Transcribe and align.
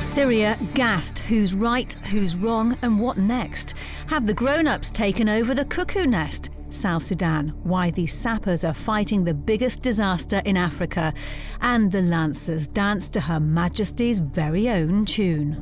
Syria 0.00 0.56
gassed 0.74 1.18
who's 1.18 1.56
right, 1.56 1.92
who's 2.04 2.38
wrong, 2.38 2.78
and 2.82 3.00
what 3.00 3.18
next? 3.18 3.74
Have 4.06 4.24
the 4.24 4.34
grown 4.34 4.68
ups 4.68 4.92
taken 4.92 5.28
over 5.28 5.52
the 5.52 5.64
cuckoo 5.64 6.06
nest? 6.06 6.50
South 6.70 7.04
Sudan, 7.04 7.48
why 7.64 7.90
these 7.90 8.14
sappers 8.14 8.62
are 8.62 8.72
fighting 8.72 9.24
the 9.24 9.34
biggest 9.34 9.82
disaster 9.82 10.40
in 10.44 10.56
Africa, 10.56 11.12
and 11.60 11.90
the 11.90 12.02
Lancers 12.02 12.68
dance 12.68 13.08
to 13.10 13.20
Her 13.20 13.40
Majesty's 13.40 14.20
very 14.20 14.68
own 14.68 15.06
tune. 15.06 15.56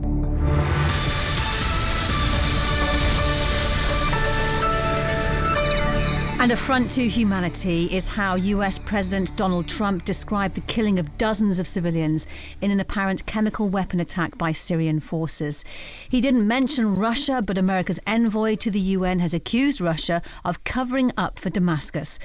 An 6.45 6.51
affront 6.51 6.91
to 6.91 7.09
humanity 7.09 7.87
is 7.87 8.07
how 8.07 8.35
US 8.35 8.79
President 8.79 9.35
Donald 9.35 9.67
Trump 9.67 10.05
described 10.05 10.55
the 10.55 10.61
killing 10.61 10.99
of 10.99 11.17
dozens 11.17 11.59
of 11.59 11.67
civilians 11.67 12.27
in 12.61 12.71
an 12.71 12.81
apparent 12.81 13.25
chemical 13.25 13.71
weapon 13.71 13.99
attack 13.99 14.37
by 14.37 14.53
Syrian 14.53 15.01
forces. 15.01 15.65
He 16.07 16.21
didn't 16.21 16.47
mention 16.47 16.97
Russia, 16.97 17.41
but 17.41 17.57
America's 17.57 17.99
envoy 18.07 18.57
to 18.57 18.71
the 18.71 18.79
UN 18.79 19.21
has 19.21 19.33
accused 19.33 19.81
Russia 19.81 20.21
of 20.45 20.65
covering 20.65 21.13
up 21.17 21.39
for 21.39 21.49
Damascus. 21.49 22.19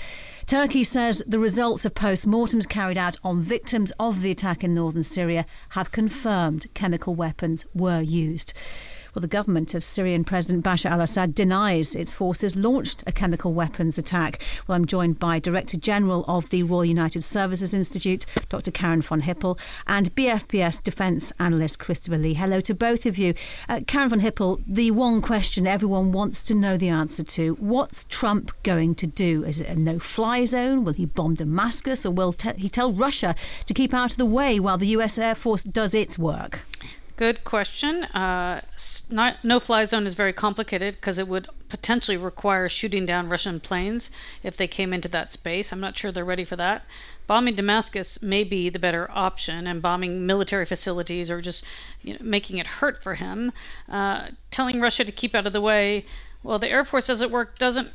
Turkey 0.46 0.84
says 0.84 1.24
the 1.26 1.40
results 1.40 1.86
of 1.86 1.96
post 1.96 2.28
mortems 2.28 2.68
carried 2.68 2.98
out 2.98 3.16
on 3.24 3.40
victims 3.40 3.94
of 4.02 4.22
the 4.22 4.32
attack 4.32 4.66
in 4.66 4.76
northern 4.76 5.04
Syria 5.04 5.46
have 5.70 5.94
confirmed 5.94 6.68
chemical 6.74 7.16
weapons 7.16 7.66
were 7.74 8.02
used. 8.02 8.52
Well, 9.14 9.22
the 9.22 9.28
government 9.28 9.74
of 9.74 9.84
Syrian 9.84 10.24
President 10.24 10.64
Bashar 10.64 10.92
al 10.92 11.02
Assad 11.02 11.34
denies 11.34 11.96
its 11.96 12.14
forces 12.14 12.56
launched 12.56 13.04
a 13.08 13.12
chemical 13.12 13.54
weapons 13.54 13.98
attack. 13.98 14.42
Well, 14.68 14.76
I'm 14.76 14.86
joined 14.86 15.20
by 15.20 15.40
Director 15.40 15.78
General 15.78 16.24
of 16.28 16.50
the 16.50 16.64
Royal 16.64 16.86
United 16.86 17.22
Services 17.22 17.74
Institute, 17.74 18.26
Dr. 18.50 18.72
Karen 18.72 19.02
von 19.02 19.22
Hippel, 19.22 19.58
and 19.88 20.14
BFBS 20.16 20.84
Defence 20.84 21.34
Analyst 21.40 21.80
Christopher 21.80 22.18
Lee. 22.18 22.36
Hello 22.36 22.60
to 22.62 22.76
both 22.76 23.06
of 23.06 23.18
you. 23.18 23.34
Uh, 23.68 23.82
Karen 23.88 24.10
von 24.10 24.20
Hippel, 24.20 24.62
the 24.68 24.92
one 24.92 25.22
question 25.22 25.66
everyone 25.66 26.12
wants 26.12 26.44
to 26.44 26.54
know 26.54 26.78
the 26.78 26.90
answer 26.90 27.24
to 27.24 27.56
what's 27.56 28.04
Trump 28.06 28.52
going 28.64 28.94
to 28.96 29.08
do? 29.08 29.44
Is 29.44 29.60
it 29.60 29.68
a 29.68 29.76
no 29.76 29.98
fly 29.98 30.46
zone? 30.46 30.84
Will 30.84 30.94
he 30.94 31.06
bomb 31.06 31.36
Damascus 31.36 32.06
or 32.06 32.12
will 32.12 32.34
te- 32.34 32.54
he 32.58 32.70
tell 32.70 32.94
Russia 32.94 33.36
to 33.66 33.74
keep 33.74 33.94
out 33.94 34.12
of 34.12 34.18
the 34.18 34.26
way 34.26 34.60
while 34.60 34.78
the 34.78 34.88
US 34.88 35.18
Air 35.18 35.36
Force 35.36 35.64
does 35.64 35.96
its 35.96 36.20
work? 36.20 36.62
Good 37.20 37.44
question. 37.44 38.06
Uh, 38.06 38.62
no 39.44 39.60
fly 39.60 39.84
zone 39.84 40.08
is 40.08 40.14
very 40.14 40.32
complicated 40.32 40.96
because 40.96 41.18
it 41.18 41.28
would 41.28 41.50
potentially 41.68 42.16
require 42.16 42.70
shooting 42.70 43.06
down 43.06 43.28
Russian 43.28 43.60
planes 43.60 44.10
if 44.42 44.56
they 44.56 44.68
came 44.68 44.94
into 44.94 45.10
that 45.10 45.34
space. 45.34 45.74
I'm 45.74 45.82
not 45.82 45.98
sure 45.98 46.14
they're 46.14 46.24
ready 46.24 46.46
for 46.46 46.56
that. 46.56 46.86
Bombing 47.28 47.56
Damascus 47.56 48.22
may 48.22 48.46
be 48.46 48.70
the 48.70 48.80
better 48.80 49.12
option, 49.12 49.68
and 49.68 49.82
bombing 49.82 50.26
military 50.26 50.66
facilities 50.66 51.30
or 51.30 51.42
just 51.42 51.66
you 52.04 52.14
know, 52.14 52.20
making 52.22 52.58
it 52.58 52.68
hurt 52.80 53.04
for 53.04 53.16
him. 53.16 53.52
Uh, 53.90 54.30
telling 54.50 54.80
Russia 54.80 55.04
to 55.04 55.12
keep 55.12 55.36
out 55.36 55.46
of 55.46 55.52
the 55.52 55.60
way. 55.60 56.06
Well, 56.42 56.58
the 56.58 56.70
Air 56.70 56.86
Force 56.86 57.08
doesn't 57.08 57.32
work. 57.32 57.60
Doesn't 57.60 57.92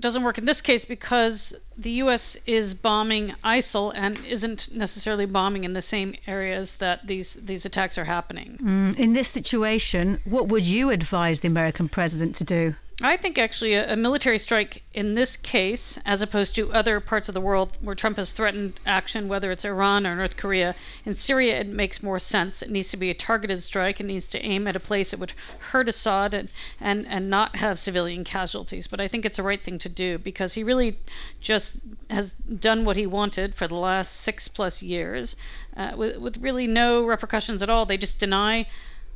doesn't 0.00 0.22
work 0.22 0.38
in 0.38 0.44
this 0.44 0.60
case 0.60 0.84
because 0.84 1.54
the 1.76 1.90
U.S. 1.90 2.36
is 2.46 2.74
bombing 2.74 3.34
ISIL 3.44 3.92
and 3.94 4.18
isn't 4.24 4.74
necessarily 4.74 5.26
bombing 5.26 5.64
in 5.64 5.72
the 5.72 5.82
same 5.82 6.14
areas 6.26 6.76
that 6.76 7.06
these 7.06 7.34
these 7.34 7.64
attacks 7.64 7.98
are 7.98 8.04
happening. 8.04 8.58
Mm, 8.62 8.98
in 8.98 9.12
this 9.12 9.28
situation, 9.28 10.20
what 10.24 10.48
would 10.48 10.66
you 10.66 10.90
advise 10.90 11.40
the 11.40 11.48
American 11.48 11.88
president 11.88 12.34
to 12.36 12.44
do? 12.44 12.74
I 13.02 13.16
think 13.16 13.38
actually 13.38 13.74
a, 13.74 13.94
a, 13.94 13.96
military 13.96 14.38
strike 14.38 14.84
in 14.92 15.14
this 15.14 15.36
case, 15.36 15.98
as 16.06 16.22
opposed 16.22 16.54
to 16.54 16.72
other 16.72 17.00
parts 17.00 17.28
of 17.28 17.34
the 17.34 17.40
world 17.40 17.76
where 17.80 17.96
Trump 17.96 18.18
has 18.18 18.32
threatened 18.32 18.78
action, 18.86 19.26
whether 19.26 19.50
it's 19.50 19.64
Iran 19.64 20.06
or 20.06 20.14
North 20.14 20.36
Korea, 20.36 20.76
in 21.04 21.14
Syria 21.14 21.58
it 21.58 21.66
makes 21.66 22.04
more 22.04 22.20
sense. 22.20 22.62
It 22.62 22.70
needs 22.70 22.90
to 22.90 22.96
be 22.96 23.10
a 23.10 23.14
targeted 23.14 23.64
strike. 23.64 23.98
It 23.98 24.04
needs 24.06 24.28
to 24.28 24.44
aim 24.44 24.68
at 24.68 24.76
a 24.76 24.80
place 24.80 25.10
that 25.10 25.18
would 25.18 25.32
hurt 25.58 25.88
Assad 25.88 26.34
and, 26.34 26.48
and, 26.80 27.04
and 27.08 27.28
not 27.28 27.56
have 27.56 27.80
civilian 27.80 28.22
casualties. 28.22 28.86
But 28.86 29.00
I 29.00 29.08
think 29.08 29.24
it's 29.24 29.38
the 29.38 29.42
right 29.42 29.60
thing 29.60 29.80
to 29.80 29.88
do 29.88 30.16
because 30.16 30.54
he 30.54 30.62
really 30.62 30.96
just 31.40 31.80
has 32.10 32.30
done 32.30 32.84
what 32.84 32.96
he 32.96 33.08
wanted 33.08 33.56
for 33.56 33.66
the 33.66 33.74
last 33.74 34.20
six 34.20 34.46
plus 34.46 34.82
years 34.82 35.34
uh, 35.76 35.94
with, 35.96 36.18
with 36.18 36.36
really 36.36 36.68
no 36.68 37.04
repercussions 37.04 37.60
at 37.60 37.68
all. 37.68 37.86
They 37.86 37.98
just 37.98 38.20
deny 38.20 38.68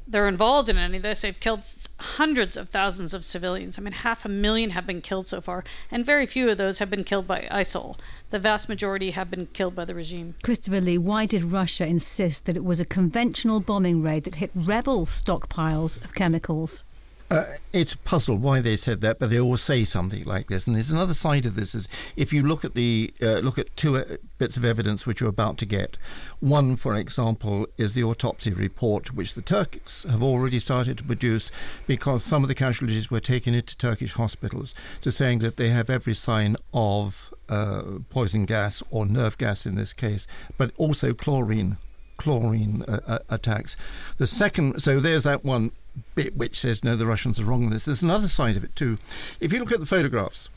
they're 0.09 0.27
involved 0.27 0.69
in 0.69 0.79
any 0.79 0.97
of 0.97 1.03
this. 1.03 1.21
They've 1.21 1.39
killed 1.39 1.63
hundreds 1.99 2.57
of 2.57 2.69
thousands 2.69 3.13
of 3.13 3.25
civilians. 3.25 3.79
I 3.79 3.83
mean, 3.83 3.93
half 3.93 4.25
a 4.25 4.29
million 4.29 4.71
have 4.71 4.87
been 4.87 5.01
killed 5.01 5.27
so 5.27 5.41
far, 5.41 5.65
and 5.91 6.05
very 6.05 6.27
few 6.27 6.49
of 6.49 6.59
those 6.59 6.79
have 6.79 6.91
been 6.91 7.05
killed 7.05 7.27
by 7.27 7.49
ISIL. 7.51 7.97
The 8.31 8.39
vast 8.39 8.69
majority 8.69 9.11
have 9.13 9.31
been 9.31 9.47
killed 9.47 9.75
by 9.75 9.85
the 9.85 9.95
regime. 9.95 10.35
Christopher 10.43 10.81
Lee, 10.81 10.99
why 10.99 11.27
did 11.27 11.45
Russia 11.45 11.87
insist 11.87 12.47
that 12.47 12.57
it 12.57 12.65
was 12.65 12.81
a 12.81 12.85
conventional 12.85 13.61
bombing 13.61 14.03
raid 14.03 14.25
that 14.25 14.37
hit 14.37 14.51
rebel 14.55 15.07
stockpiles 15.07 16.03
of 16.05 16.15
chemicals? 16.15 16.85
Uh, 17.31 17.45
it's 17.75 17.93
a 17.93 17.99
puzzle 17.99 18.37
why 18.37 18.61
they 18.61 18.75
said 18.75 19.03
that, 19.03 19.19
but 19.19 19.29
they 19.29 19.39
always 19.39 19.61
say 19.61 19.85
something 19.85 20.25
like 20.25 20.49
this. 20.49 20.67
And 20.67 20.75
there's 20.75 20.91
another 20.91 21.13
side 21.13 21.45
of 21.45 21.57
this: 21.57 21.75
is 21.75 21.87
if 22.17 22.33
you 22.33 22.43
look 22.43 22.65
at 22.65 22.75
the 22.75 23.13
uh, 23.21 23.39
look 23.41 23.59
at 23.59 23.77
two 23.77 23.97
uh, 23.97 24.17
bits 24.39 24.57
of 24.57 24.65
evidence 24.65 25.07
which 25.07 25.21
you're 25.21 25.29
about 25.29 25.59
to 25.59 25.67
get. 25.67 25.99
One, 26.41 26.77
for 26.77 26.95
example, 26.95 27.67
is 27.77 27.93
the 27.93 28.05
autopsy 28.05 28.53
report, 28.53 29.13
which 29.13 29.35
the 29.35 29.43
Turks 29.43 30.05
have 30.05 30.23
already 30.23 30.59
started 30.59 30.99
to 30.99 31.05
produce, 31.05 31.51
because 31.87 32.25
some 32.25 32.43
of 32.43 32.49
the 32.49 32.55
casualties 32.55 33.11
were 33.11 33.21
taken 33.21 33.53
into 33.55 33.77
Turkish 33.77 34.15
hospitals, 34.15 34.75
to 35.03 35.13
saying 35.13 35.41
that 35.41 35.57
they 35.59 35.69
have 35.69 35.91
every 35.91 36.15
sign 36.15 36.57
of 36.73 37.35
uh, 37.51 37.83
poison 38.09 38.47
gas 38.47 38.83
or 38.91 39.05
nerve 39.05 39.37
gas 39.37 39.67
in 39.67 39.75
this 39.75 39.93
case, 39.93 40.27
but 40.57 40.71
also 40.79 41.13
chlorine 41.13 41.77
chlorine 42.19 42.83
uh, 42.89 42.99
uh, 43.07 43.19
attacks. 43.29 43.77
The 44.17 44.27
second, 44.27 44.83
so 44.83 44.99
there's 44.99 45.23
that 45.23 45.45
one 45.45 45.71
bit 46.15 46.37
which 46.37 46.59
says, 46.59 46.85
no, 46.85 46.97
the 46.97 47.07
Russians 47.07 47.41
are 47.41 47.45
wrong 47.45 47.65
in 47.65 47.71
this. 47.71 47.85
There's 47.85 48.03
another 48.03 48.29
side 48.29 48.57
of 48.57 48.65
it 48.65 48.75
too. 48.77 48.99
If 49.41 49.53
you 49.53 49.59
look 49.59 49.73
at 49.73 49.81
the 49.81 49.87
photographs, 49.87 50.49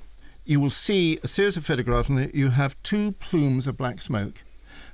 you 0.45 0.59
will 0.59 0.69
see 0.69 1.19
a 1.23 1.27
series 1.27 1.57
of 1.57 1.65
photographs 1.65 2.09
and 2.09 2.33
you 2.33 2.49
have 2.49 2.81
two 2.83 3.13
plumes 3.13 3.67
of 3.67 3.77
black 3.77 4.01
smoke 4.01 4.43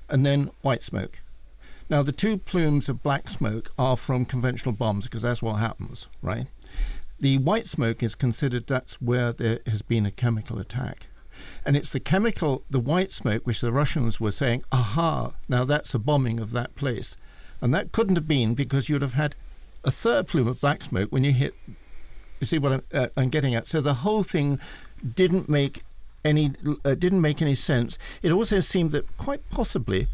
and 0.10 0.26
then 0.26 0.52
white 0.62 0.84
smoke. 0.84 1.20
Now, 1.90 2.04
the 2.04 2.12
two 2.12 2.38
plumes 2.38 2.90
of 2.90 3.02
black 3.02 3.30
smoke 3.30 3.70
are 3.78 3.96
from 3.96 4.26
conventional 4.26 4.76
bombs 4.76 5.06
because 5.06 5.22
that's 5.22 5.42
what 5.42 5.56
happens, 5.56 6.08
right? 6.22 6.48
The 7.20 7.38
white 7.38 7.66
smoke 7.66 8.04
is 8.04 8.14
considered 8.14 8.68
that's 8.68 9.02
where 9.02 9.32
there 9.32 9.60
has 9.66 9.82
been 9.82 10.06
a 10.06 10.12
chemical 10.12 10.60
attack. 10.60 11.08
And 11.66 11.78
it's 11.78 11.90
the 11.90 12.00
chemical, 12.00 12.64
the 12.70 12.80
white 12.80 13.12
smoke, 13.12 13.46
which 13.48 13.62
the 13.62 13.72
Russians 13.72 14.20
were 14.20 14.32
saying, 14.32 14.64
aha, 14.72 15.34
now 15.48 15.64
that's 15.64 15.94
a 15.94 16.00
bombing 16.00 16.40
of 16.40 16.52
that 16.52 16.76
place. 16.76 17.16
And 17.62 17.74
that 17.74 17.92
couldn't 17.92 18.16
have 18.16 18.28
been 18.28 18.54
because 18.54 18.90
you'd 18.90 19.02
have 19.02 19.14
had 19.14 19.36
a 19.84 19.92
third 19.92 20.28
plume 20.28 20.48
of 20.48 20.62
black 20.62 20.82
smoke 20.82 21.12
when 21.12 21.24
you 21.24 21.32
hit. 21.32 21.56
You 22.40 22.46
see 22.48 22.60
what 22.60 22.72
I'm, 22.72 22.84
uh, 22.94 23.08
I'm 23.18 23.30
getting 23.30 23.56
at? 23.56 23.68
So 23.68 23.82
the 23.82 23.96
whole 23.96 24.24
thing 24.24 24.60
didn't 25.16 25.50
make 25.50 25.84
any 26.24 26.54
uh, 26.86 26.96
didn't 26.96 27.22
make 27.22 27.42
any 27.42 27.56
sense. 27.56 27.98
It 28.22 28.32
also 28.32 28.60
seemed 28.60 28.92
that 28.92 29.18
quite 29.18 29.50
possibly, 29.50 30.08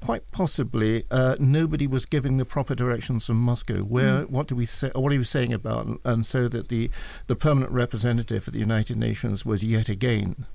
quite 0.00 0.30
possibly, 0.30 1.04
uh, 1.10 1.36
nobody 1.38 1.86
was 1.86 2.06
giving 2.06 2.36
the 2.38 2.44
proper 2.44 2.74
directions 2.74 3.26
from 3.26 3.36
Moscow. 3.36 3.80
Where 3.80 4.24
mm. 4.24 4.30
what 4.30 4.46
do 4.46 4.56
we 4.56 4.66
say? 4.66 4.90
What 4.94 5.12
are 5.12 5.18
we 5.18 5.24
saying 5.24 5.52
about? 5.52 6.00
And 6.04 6.24
so 6.24 6.48
that 6.48 6.68
the 6.68 6.90
the 7.26 7.36
permanent 7.36 7.72
representative 7.72 8.48
at 8.48 8.54
the 8.54 8.60
United 8.60 8.96
Nations 8.96 9.44
was 9.44 9.62
yet 9.62 9.88
again 9.88 10.46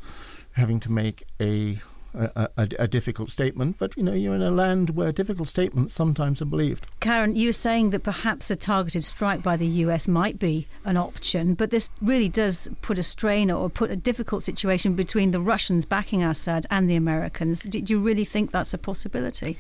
having 0.54 0.80
to 0.82 0.92
make 0.92 1.24
a 1.40 1.80
a, 2.14 2.50
a, 2.58 2.88
difficult 2.88 3.32
statement, 3.32 3.78
but 3.80 3.96
you 3.96 4.04
know, 4.04 4.14
you're 4.14 4.36
in 4.36 4.42
a 4.42 4.52
land 4.52 4.92
where 4.92 5.12
difficult 5.12 5.48
statements 5.48 5.94
sometimes 5.94 6.42
are 6.42 6.46
believed. 6.46 6.88
Karen, 7.00 7.36
you 7.36 7.48
were 7.48 7.54
saying 7.54 7.92
that 7.92 8.04
perhaps 8.04 8.52
a 8.52 8.56
targeted 8.56 9.04
strike 9.04 9.42
by 9.42 9.56
the 9.56 9.68
US 9.68 10.08
might 10.08 10.38
be 10.38 10.68
an 10.84 10.98
option, 10.98 11.54
but 11.54 11.72
this 11.72 11.90
really 12.02 12.30
does 12.30 12.70
put 12.82 12.98
a 12.98 13.04
strain 13.04 13.50
or 13.50 13.70
put 13.70 13.92
a 13.92 13.96
difficult 13.96 14.44
situation 14.44 14.94
between 14.94 15.32
the 15.32 15.40
Russians 15.40 15.86
backing 15.86 16.24
Assad 16.24 16.66
and 16.70 16.90
the 16.90 16.96
Americans. 16.96 17.64
Do 17.64 17.80
you 17.88 18.00
really 18.00 18.26
think 18.26 18.52
that's 18.52 18.74
a 18.74 18.78
possibility? 18.78 19.58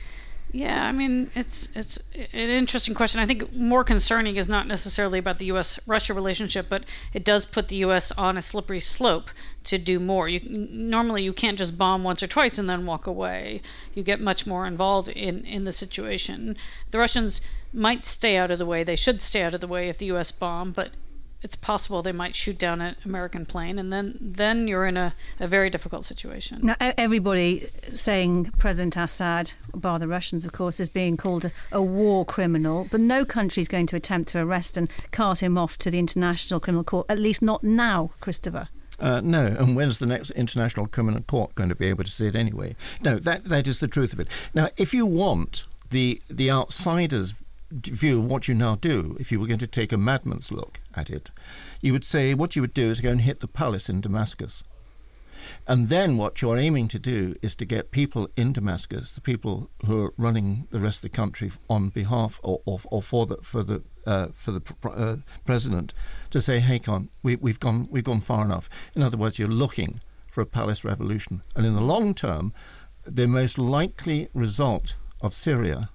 Yeah, 0.53 0.85
I 0.85 0.91
mean, 0.91 1.31
it's 1.33 1.69
it's 1.75 1.97
an 2.13 2.49
interesting 2.49 2.93
question. 2.93 3.21
I 3.21 3.25
think 3.25 3.53
more 3.55 3.85
concerning 3.85 4.35
is 4.35 4.49
not 4.49 4.67
necessarily 4.67 5.17
about 5.17 5.39
the 5.39 5.45
U.S.-Russia 5.45 6.13
relationship, 6.13 6.67
but 6.67 6.83
it 7.13 7.23
does 7.23 7.45
put 7.45 7.69
the 7.69 7.77
U.S. 7.77 8.11
on 8.13 8.37
a 8.37 8.41
slippery 8.41 8.81
slope 8.81 9.31
to 9.63 9.77
do 9.77 9.97
more. 9.97 10.27
You 10.27 10.41
normally 10.43 11.23
you 11.23 11.31
can't 11.31 11.57
just 11.57 11.77
bomb 11.77 12.03
once 12.03 12.21
or 12.21 12.27
twice 12.27 12.57
and 12.57 12.69
then 12.69 12.85
walk 12.85 13.07
away. 13.07 13.61
You 13.93 14.03
get 14.03 14.19
much 14.19 14.45
more 14.45 14.65
involved 14.65 15.07
in 15.07 15.45
in 15.45 15.63
the 15.63 15.71
situation. 15.71 16.57
The 16.91 16.99
Russians 16.99 17.39
might 17.73 18.05
stay 18.05 18.35
out 18.35 18.51
of 18.51 18.59
the 18.59 18.65
way. 18.65 18.83
They 18.83 18.97
should 18.97 19.21
stay 19.21 19.43
out 19.43 19.55
of 19.55 19.61
the 19.61 19.67
way 19.67 19.87
if 19.87 19.97
the 19.97 20.07
U.S. 20.07 20.33
bomb, 20.33 20.73
but 20.73 20.91
it's 21.41 21.55
possible 21.55 22.01
they 22.01 22.11
might 22.11 22.35
shoot 22.35 22.57
down 22.57 22.81
an 22.81 22.95
American 23.05 23.45
plane, 23.45 23.79
and 23.79 23.91
then 23.91 24.17
then 24.19 24.67
you're 24.67 24.85
in 24.85 24.97
a, 24.97 25.13
a 25.39 25.47
very 25.47 25.69
difficult 25.69 26.05
situation. 26.05 26.59
Now, 26.61 26.75
everybody 26.79 27.67
saying 27.89 28.51
President 28.57 28.95
Assad, 28.95 29.53
bar 29.73 29.99
the 29.99 30.07
Russians, 30.07 30.45
of 30.45 30.51
course, 30.51 30.79
is 30.79 30.89
being 30.89 31.17
called 31.17 31.45
a, 31.45 31.51
a 31.71 31.81
war 31.81 32.25
criminal, 32.25 32.87
but 32.91 32.99
no 33.01 33.25
country 33.25 33.61
is 33.61 33.67
going 33.67 33.87
to 33.87 33.95
attempt 33.95 34.29
to 34.31 34.39
arrest 34.39 34.77
and 34.77 34.89
cart 35.11 35.41
him 35.41 35.57
off 35.57 35.77
to 35.79 35.91
the 35.91 35.99
International 35.99 36.59
Criminal 36.59 36.83
Court, 36.83 37.05
at 37.09 37.19
least 37.19 37.41
not 37.41 37.63
now, 37.63 38.11
Christopher. 38.19 38.69
Uh, 38.99 39.19
no. 39.19 39.47
And 39.47 39.75
when's 39.75 39.97
the 39.97 40.05
next 40.05 40.29
International 40.31 40.85
Criminal 40.85 41.21
Court 41.21 41.55
going 41.55 41.69
to 41.69 41.75
be 41.75 41.87
able 41.87 42.03
to 42.03 42.11
see 42.11 42.27
it 42.27 42.35
anyway? 42.35 42.75
No, 43.03 43.17
that 43.17 43.45
that 43.45 43.67
is 43.67 43.79
the 43.79 43.87
truth 43.87 44.13
of 44.13 44.19
it. 44.19 44.27
Now, 44.53 44.69
if 44.77 44.93
you 44.93 45.07
want 45.07 45.65
the 45.89 46.21
the 46.29 46.51
outsiders 46.51 47.33
view 47.71 48.19
of 48.19 48.29
what 48.29 48.47
you 48.47 48.53
now 48.53 48.75
do, 48.75 49.15
if 49.19 49.31
you 49.31 49.39
were 49.39 49.47
going 49.47 49.59
to 49.59 49.67
take 49.67 49.91
a 49.91 49.97
madman's 49.97 50.51
look 50.51 50.79
at 50.95 51.09
it, 51.09 51.31
you 51.81 51.93
would 51.93 52.03
say 52.03 52.33
what 52.33 52.55
you 52.55 52.61
would 52.61 52.73
do 52.73 52.89
is 52.89 53.01
go 53.01 53.11
and 53.11 53.21
hit 53.21 53.39
the 53.39 53.47
palace 53.47 53.89
in 53.89 54.01
Damascus. 54.01 54.63
And 55.67 55.89
then 55.89 56.17
what 56.17 56.41
you're 56.41 56.57
aiming 56.57 56.87
to 56.89 56.99
do 56.99 57.35
is 57.41 57.55
to 57.55 57.65
get 57.65 57.91
people 57.91 58.29
in 58.35 58.53
Damascus, 58.53 59.15
the 59.15 59.21
people 59.21 59.69
who 59.85 60.03
are 60.03 60.13
running 60.17 60.67
the 60.71 60.79
rest 60.79 60.97
of 60.97 61.01
the 61.03 61.09
country 61.09 61.51
on 61.69 61.89
behalf 61.89 62.39
or, 62.43 62.61
or, 62.65 62.79
or 62.85 63.01
for 63.01 63.25
the 63.25 63.37
for 63.37 63.63
the 63.63 63.81
uh, 64.05 64.27
for 64.33 64.51
the 64.51 64.61
uh, 64.83 65.17
president, 65.45 65.93
to 66.29 66.41
say, 66.41 66.59
"Hey, 66.59 66.79
con, 66.79 67.09
we, 67.23 67.35
we've 67.35 67.59
gone 67.59 67.87
we've 67.89 68.03
gone 68.03 68.21
far 68.21 68.45
enough." 68.45 68.69
In 68.95 69.01
other 69.01 69.17
words, 69.17 69.39
you're 69.39 69.47
looking 69.47 69.99
for 70.27 70.41
a 70.41 70.45
palace 70.45 70.83
revolution, 70.83 71.41
and 71.55 71.65
in 71.65 71.75
the 71.75 71.81
long 71.81 72.13
term, 72.13 72.53
the 73.03 73.27
most 73.27 73.57
likely 73.57 74.29
result 74.33 74.95
of 75.21 75.33
Syria 75.33 75.89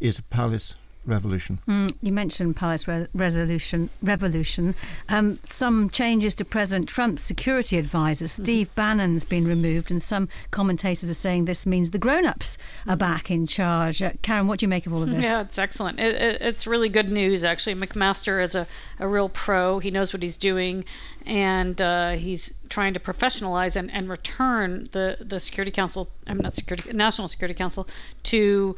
is 0.00 0.18
a 0.18 0.22
palace 0.22 0.74
revolution. 1.04 1.58
Mm, 1.68 1.94
you 2.00 2.12
mentioned 2.12 2.56
Palace 2.56 2.86
re- 2.86 3.06
resolution, 3.14 3.90
revolution. 4.02 4.74
Um, 5.08 5.38
some 5.44 5.90
changes 5.90 6.34
to 6.36 6.44
President 6.44 6.88
Trump's 6.88 7.22
security 7.22 7.78
advisor, 7.78 8.26
mm-hmm. 8.26 8.42
Steve 8.42 8.66
mm-hmm. 8.68 8.76
Bannon's 8.76 9.24
been 9.24 9.46
removed, 9.46 9.90
and 9.90 10.02
some 10.02 10.28
commentators 10.50 11.10
are 11.10 11.14
saying 11.14 11.44
this 11.44 11.66
means 11.66 11.90
the 11.90 11.98
grown-ups 11.98 12.56
are 12.86 12.96
back 12.96 13.30
in 13.30 13.46
charge. 13.46 14.00
Uh, 14.00 14.12
Karen, 14.22 14.46
what 14.46 14.60
do 14.60 14.64
you 14.64 14.68
make 14.68 14.86
of 14.86 14.92
all 14.92 15.02
of 15.02 15.10
this? 15.10 15.24
Yeah, 15.24 15.40
it's 15.40 15.58
excellent. 15.58 15.98
It, 15.98 16.14
it, 16.14 16.42
it's 16.42 16.66
really 16.66 16.88
good 16.88 17.10
news, 17.10 17.44
actually. 17.44 17.74
McMaster 17.74 18.42
is 18.42 18.54
a, 18.54 18.66
a 18.98 19.08
real 19.08 19.28
pro. 19.28 19.78
He 19.78 19.90
knows 19.90 20.12
what 20.12 20.22
he's 20.22 20.36
doing, 20.36 20.84
and 21.26 21.80
uh, 21.80 22.10
he's 22.10 22.54
trying 22.68 22.94
to 22.94 23.00
professionalize 23.00 23.76
and, 23.76 23.90
and 23.92 24.08
return 24.08 24.88
the, 24.92 25.18
the 25.20 25.40
Security 25.40 25.70
Council, 25.70 26.08
I'm 26.26 26.38
not 26.38 26.54
Security, 26.54 26.92
National 26.92 27.28
Security 27.28 27.54
Council, 27.54 27.86
to 28.24 28.76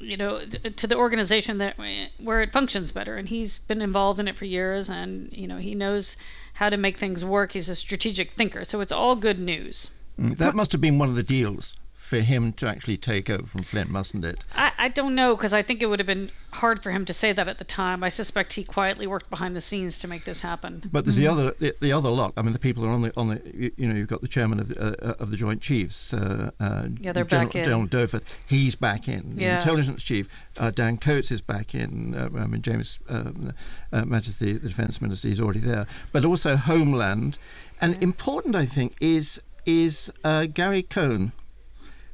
you 0.00 0.16
know 0.16 0.40
to 0.44 0.86
the 0.86 0.96
organization 0.96 1.58
that 1.58 1.76
where 2.18 2.40
it 2.40 2.52
functions 2.52 2.92
better. 2.92 3.16
And 3.16 3.28
he's 3.28 3.58
been 3.58 3.82
involved 3.82 4.18
in 4.20 4.28
it 4.28 4.36
for 4.36 4.44
years 4.44 4.88
and 4.88 5.32
you 5.32 5.46
know 5.46 5.58
he 5.58 5.74
knows 5.74 6.16
how 6.54 6.70
to 6.70 6.76
make 6.76 6.98
things 6.98 7.24
work. 7.24 7.52
He's 7.52 7.68
a 7.68 7.76
strategic 7.76 8.32
thinker. 8.32 8.64
So 8.64 8.80
it's 8.80 8.92
all 8.92 9.16
good 9.16 9.38
news. 9.38 9.90
Mm, 10.18 10.36
that 10.38 10.54
must 10.54 10.72
have 10.72 10.80
been 10.80 10.98
one 10.98 11.08
of 11.08 11.14
the 11.14 11.22
deals 11.22 11.74
for 12.10 12.18
him 12.18 12.52
to 12.52 12.66
actually 12.66 12.96
take 12.96 13.30
over 13.30 13.46
from 13.46 13.62
Flynn, 13.62 13.90
mustn't 13.90 14.24
it? 14.24 14.42
I, 14.56 14.72
I 14.76 14.88
don't 14.88 15.14
know 15.14 15.36
because 15.36 15.52
I 15.52 15.62
think 15.62 15.80
it 15.80 15.86
would 15.86 16.00
have 16.00 16.08
been 16.08 16.32
hard 16.52 16.82
for 16.82 16.90
him 16.90 17.04
to 17.04 17.14
say 17.14 17.32
that 17.32 17.46
at 17.46 17.58
the 17.58 17.64
time. 17.64 18.02
I 18.02 18.08
suspect 18.08 18.52
he 18.52 18.64
quietly 18.64 19.06
worked 19.06 19.30
behind 19.30 19.54
the 19.54 19.60
scenes 19.60 20.00
to 20.00 20.08
make 20.08 20.24
this 20.24 20.42
happen. 20.42 20.82
But 20.90 21.04
there's 21.04 21.14
mm. 21.14 21.20
the 21.20 21.26
other 21.28 21.54
the, 21.60 21.76
the, 21.78 21.92
other 21.92 22.10
lot. 22.10 22.32
I 22.36 22.42
mean, 22.42 22.52
the 22.52 22.58
people 22.58 22.84
are 22.84 22.88
on 22.88 23.02
the 23.02 23.12
on 23.16 23.28
the 23.28 23.40
you, 23.54 23.70
you 23.76 23.88
know 23.88 23.94
you've 23.94 24.08
got 24.08 24.22
the 24.22 24.28
chairman 24.28 24.58
of 24.58 24.70
the, 24.70 24.80
uh, 24.80 25.14
of 25.20 25.30
the 25.30 25.36
Joint 25.36 25.62
Chiefs. 25.62 26.12
Uh, 26.12 26.50
uh, 26.58 26.88
yeah, 27.00 27.12
they're 27.12 27.22
General, 27.22 27.46
back 27.46 27.54
in. 27.54 27.64
General 27.64 27.86
Dunford. 27.86 28.22
He's 28.44 28.74
back 28.74 29.06
in. 29.06 29.36
The 29.36 29.42
yeah. 29.42 29.56
intelligence 29.58 30.02
chief 30.02 30.28
uh, 30.58 30.72
Dan 30.72 30.98
Coats 30.98 31.30
is 31.30 31.40
back 31.40 31.76
in. 31.76 32.16
Uh, 32.16 32.28
I 32.36 32.46
mean, 32.48 32.60
James 32.60 32.98
um, 33.08 33.54
uh, 33.92 34.02
Mattis, 34.02 34.38
the 34.38 34.58
defence 34.58 35.00
minister, 35.00 35.28
he's 35.28 35.40
already 35.40 35.60
there. 35.60 35.86
But 36.10 36.24
also 36.24 36.56
Homeland, 36.56 37.38
and 37.80 37.92
yeah. 37.92 38.00
important, 38.00 38.56
I 38.56 38.66
think, 38.66 38.96
is 39.00 39.40
is 39.64 40.12
Gary 40.24 40.82
Cohn 40.82 41.30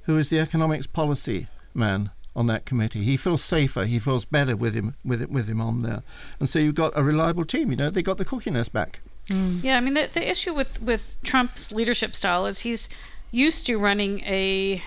who 0.07 0.17
is 0.17 0.29
the 0.29 0.39
economics 0.39 0.87
policy 0.87 1.49
man 1.75 2.11
on 2.35 2.47
that 2.47 2.67
committee. 2.67 3.03
He 3.03 3.17
feels 3.17 3.43
safer. 3.43 3.85
He 3.85 3.99
feels 3.99 4.25
better 4.25 4.57
with 4.57 4.75
him 4.75 4.95
with 5.05 5.23
it, 5.23 5.31
with 5.31 5.49
him 5.49 5.61
on 5.61 5.81
there. 5.81 6.03
And 6.39 6.49
so 6.49 6.59
you've 6.59 6.75
got 6.75 6.93
a 6.95 7.03
reliable 7.03 7.45
team. 7.45 7.71
You 7.71 7.77
know, 7.77 7.91
they 7.91 8.03
got 8.03 8.19
the 8.19 8.25
cookiness 8.25 8.71
back. 8.71 9.01
Mm. 9.29 9.65
Yeah, 9.65 9.77
I 9.77 9.81
mean 9.81 9.95
the 9.95 10.09
the 10.13 10.29
issue 10.29 10.55
with 10.55 10.81
with 10.83 11.19
Trump's 11.25 11.73
leadership 11.73 12.15
style 12.15 12.47
is 12.47 12.61
he's 12.61 12.89
used 13.33 13.67
to 13.67 13.77
running 13.79 14.21
a 14.21 14.83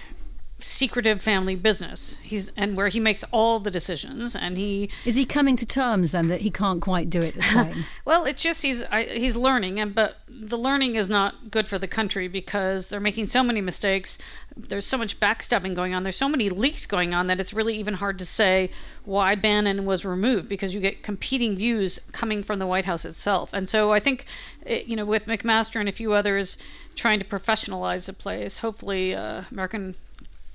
secretive 0.59 1.21
family 1.21 1.55
business. 1.55 2.17
He's 2.21 2.51
and 2.55 2.75
where 2.75 2.87
he 2.87 2.99
makes 2.99 3.23
all 3.31 3.59
the 3.59 3.71
decisions, 3.71 4.35
and 4.35 4.57
he 4.57 4.89
is 5.05 5.15
he 5.15 5.25
coming 5.25 5.55
to 5.55 5.65
terms 5.65 6.11
then 6.11 6.27
that 6.27 6.41
he 6.41 6.51
can't 6.51 6.81
quite 6.81 7.09
do 7.09 7.21
it 7.21 7.35
the 7.35 7.43
same. 7.55 7.85
well, 8.05 8.25
it's 8.25 8.41
just 8.41 8.61
he's 8.61 8.83
I, 8.83 9.03
he's 9.03 9.35
learning, 9.35 9.79
and 9.79 9.95
but 9.95 10.17
the 10.27 10.57
learning 10.57 10.95
is 10.95 11.09
not 11.09 11.51
good 11.51 11.67
for 11.67 11.79
the 11.79 11.87
country 11.87 12.27
because 12.27 12.87
they're 12.87 12.99
making 12.99 13.27
so 13.27 13.43
many 13.43 13.61
mistakes. 13.61 14.17
There's 14.55 14.85
so 14.85 14.97
much 14.97 15.19
backstabbing 15.19 15.75
going 15.75 15.93
on. 15.93 16.03
There's 16.03 16.17
so 16.17 16.29
many 16.29 16.49
leaks 16.49 16.85
going 16.85 17.13
on 17.13 17.27
that 17.27 17.39
it's 17.39 17.53
really 17.53 17.77
even 17.77 17.93
hard 17.93 18.19
to 18.19 18.25
say 18.25 18.71
why 19.05 19.35
Bannon 19.35 19.85
was 19.85 20.05
removed 20.05 20.49
because 20.49 20.73
you 20.73 20.81
get 20.81 21.01
competing 21.03 21.55
views 21.55 21.99
coming 22.11 22.43
from 22.43 22.59
the 22.59 22.67
White 22.67 22.85
House 22.85 23.05
itself. 23.05 23.51
And 23.53 23.69
so 23.69 23.91
I 23.91 23.99
think, 23.99 24.25
it, 24.65 24.85
you 24.85 24.95
know, 24.95 25.05
with 25.05 25.25
McMaster 25.25 25.79
and 25.79 25.89
a 25.89 25.91
few 25.91 26.13
others 26.13 26.57
trying 26.95 27.19
to 27.19 27.25
professionalize 27.25 28.05
the 28.05 28.13
place, 28.13 28.59
hopefully 28.59 29.15
uh, 29.15 29.43
American 29.51 29.95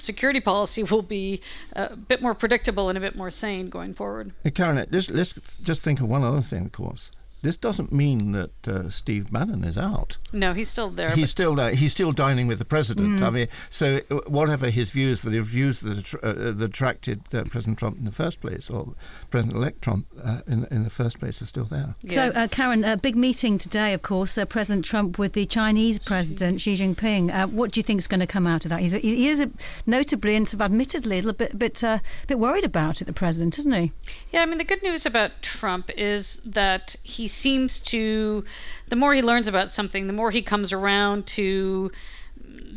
security 0.05 0.41
policy 0.41 0.83
will 0.85 1.03
be 1.03 1.41
uh, 1.75 1.89
a 1.91 1.97
bit 1.97 2.23
more 2.23 2.35
predictable 2.35 2.89
and 2.89 2.97
a 2.97 3.01
bit 3.01 3.17
more 3.17 3.31
sane 3.31 3.69
going 3.69 3.95
forward. 3.95 4.33
Hey, 4.45 4.51
Karen, 4.51 4.87
let's 4.91 5.35
just 5.62 5.83
think 5.83 6.01
of 6.01 6.09
one 6.09 6.23
other 6.23 6.41
thing, 6.41 6.67
of 6.67 6.73
course. 6.73 7.11
This 7.44 7.58
doesn't 7.58 7.93
mean 7.93 8.32
that 8.32 8.67
uh, 8.67 8.88
Steve 8.88 9.31
Bannon 9.31 9.64
is 9.64 9.76
out. 9.76 10.17
No, 10.32 10.55
he's 10.55 10.70
still 10.70 10.88
there. 10.88 11.11
He's 11.11 11.29
still 11.29 11.55
there. 11.55 11.75
He's 11.75 11.93
still 11.93 12.11
dining 12.11 12.46
with 12.46 12.58
the 12.58 12.64
president. 12.64 13.20
Mm. 13.20 13.26
I 13.26 13.29
mean, 13.29 13.49
so 13.69 14.00
uh, 14.11 14.20
whatever 14.26 14.70
his 14.70 14.91
views 14.91 15.20
for 15.20 15.29
the 15.29 15.43
views 15.43 15.81
that, 15.81 16.14
uh, 16.23 16.32
that 16.32 16.62
attracted 16.62 17.20
uh, 17.35 17.44
President 17.44 17.79
Trump 17.79 17.99
in 17.99 18.06
the 18.06 18.12
first 18.12 18.41
place, 18.41 18.70
or 18.70 18.94
President-elect 19.29 19.82
Trump 19.82 20.06
uh, 20.25 20.41
in 20.46 20.67
in 20.70 20.85
the 20.85 20.91
first 20.91 21.20
place, 21.20 21.43
are 21.43 21.44
still 21.44 21.67
there. 21.67 21.96
Yeah. 22.00 22.12
So, 22.14 22.23
uh, 22.31 22.49
Karen, 22.49 22.82
a 22.82 22.96
big 22.96 23.14
meeting 23.14 23.58
today, 23.58 23.93
of 23.93 24.00
course. 24.00 24.38
President 24.49 24.87
Trump 24.87 25.19
with 25.19 25.35
the 25.35 25.44
Chinese 25.44 25.99
President 25.99 26.62
Xi 26.62 26.73
Jinping. 26.76 27.31
what 27.52 27.73
do 27.73 27.79
you 27.79 27.82
think 27.82 27.99
is 27.99 28.08
going 28.08 28.20
to 28.20 28.26
come 28.26 28.47
out 28.47 28.64
of 28.64 28.70
that? 28.70 28.81
He's 28.81 28.93
he 28.93 29.29
is 29.29 29.43
a, 29.43 29.50
notably 29.85 30.35
and 30.35 30.49
sort 30.49 30.62
of 30.62 30.62
admittedly 30.62 31.19
a 31.19 31.23
little 31.23 31.35
bit 31.35 31.58
bit 31.58 31.85
bit 32.26 32.38
worried 32.38 32.64
about 32.64 33.02
it. 33.02 33.05
The 33.05 33.12
president, 33.12 33.58
isn't 33.58 33.73
he? 33.73 33.93
Yeah, 34.32 34.40
I 34.40 34.47
mean, 34.47 34.56
the 34.56 34.64
good 34.64 34.82
news 34.82 35.05
about 35.05 35.43
Trump 35.43 35.90
is 35.99 36.40
that 36.47 36.97
he 37.02 37.29
seems 37.35 37.81
to, 37.81 38.45
the 38.89 38.97
more 38.97 39.15
he 39.15 39.23
learns 39.23 39.47
about 39.47 39.71
something, 39.71 40.07
the 40.07 40.13
more 40.13 40.31
he 40.31 40.43
comes 40.43 40.73
around 40.73 41.27
to 41.27 41.91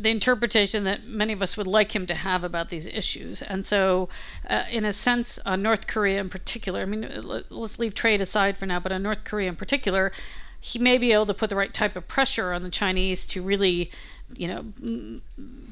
the 0.00 0.10
interpretation 0.10 0.84
that 0.84 1.06
many 1.06 1.32
of 1.32 1.42
us 1.42 1.56
would 1.56 1.66
like 1.66 1.94
him 1.94 2.06
to 2.06 2.14
have 2.14 2.44
about 2.44 2.68
these 2.68 2.86
issues. 2.86 3.42
And 3.42 3.66
so, 3.66 4.08
uh, 4.48 4.64
in 4.70 4.84
a 4.84 4.92
sense, 4.92 5.38
uh, 5.44 5.56
North 5.56 5.86
Korea 5.86 6.20
in 6.20 6.28
particular, 6.28 6.82
I 6.82 6.84
mean, 6.84 7.08
let's 7.50 7.78
leave 7.78 7.94
trade 7.94 8.20
aside 8.20 8.56
for 8.56 8.66
now, 8.66 8.80
but 8.80 8.92
on 8.92 9.02
North 9.02 9.24
Korea 9.24 9.48
in 9.48 9.56
particular, 9.56 10.12
he 10.60 10.78
may 10.78 10.98
be 10.98 11.12
able 11.12 11.26
to 11.26 11.34
put 11.34 11.50
the 11.50 11.56
right 11.56 11.72
type 11.72 11.96
of 11.96 12.06
pressure 12.08 12.52
on 12.52 12.62
the 12.62 12.70
Chinese 12.70 13.26
to 13.26 13.42
really, 13.42 13.90
you 14.34 14.48
know, 14.48 14.64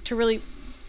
to 0.05 0.17
really, 0.17 0.41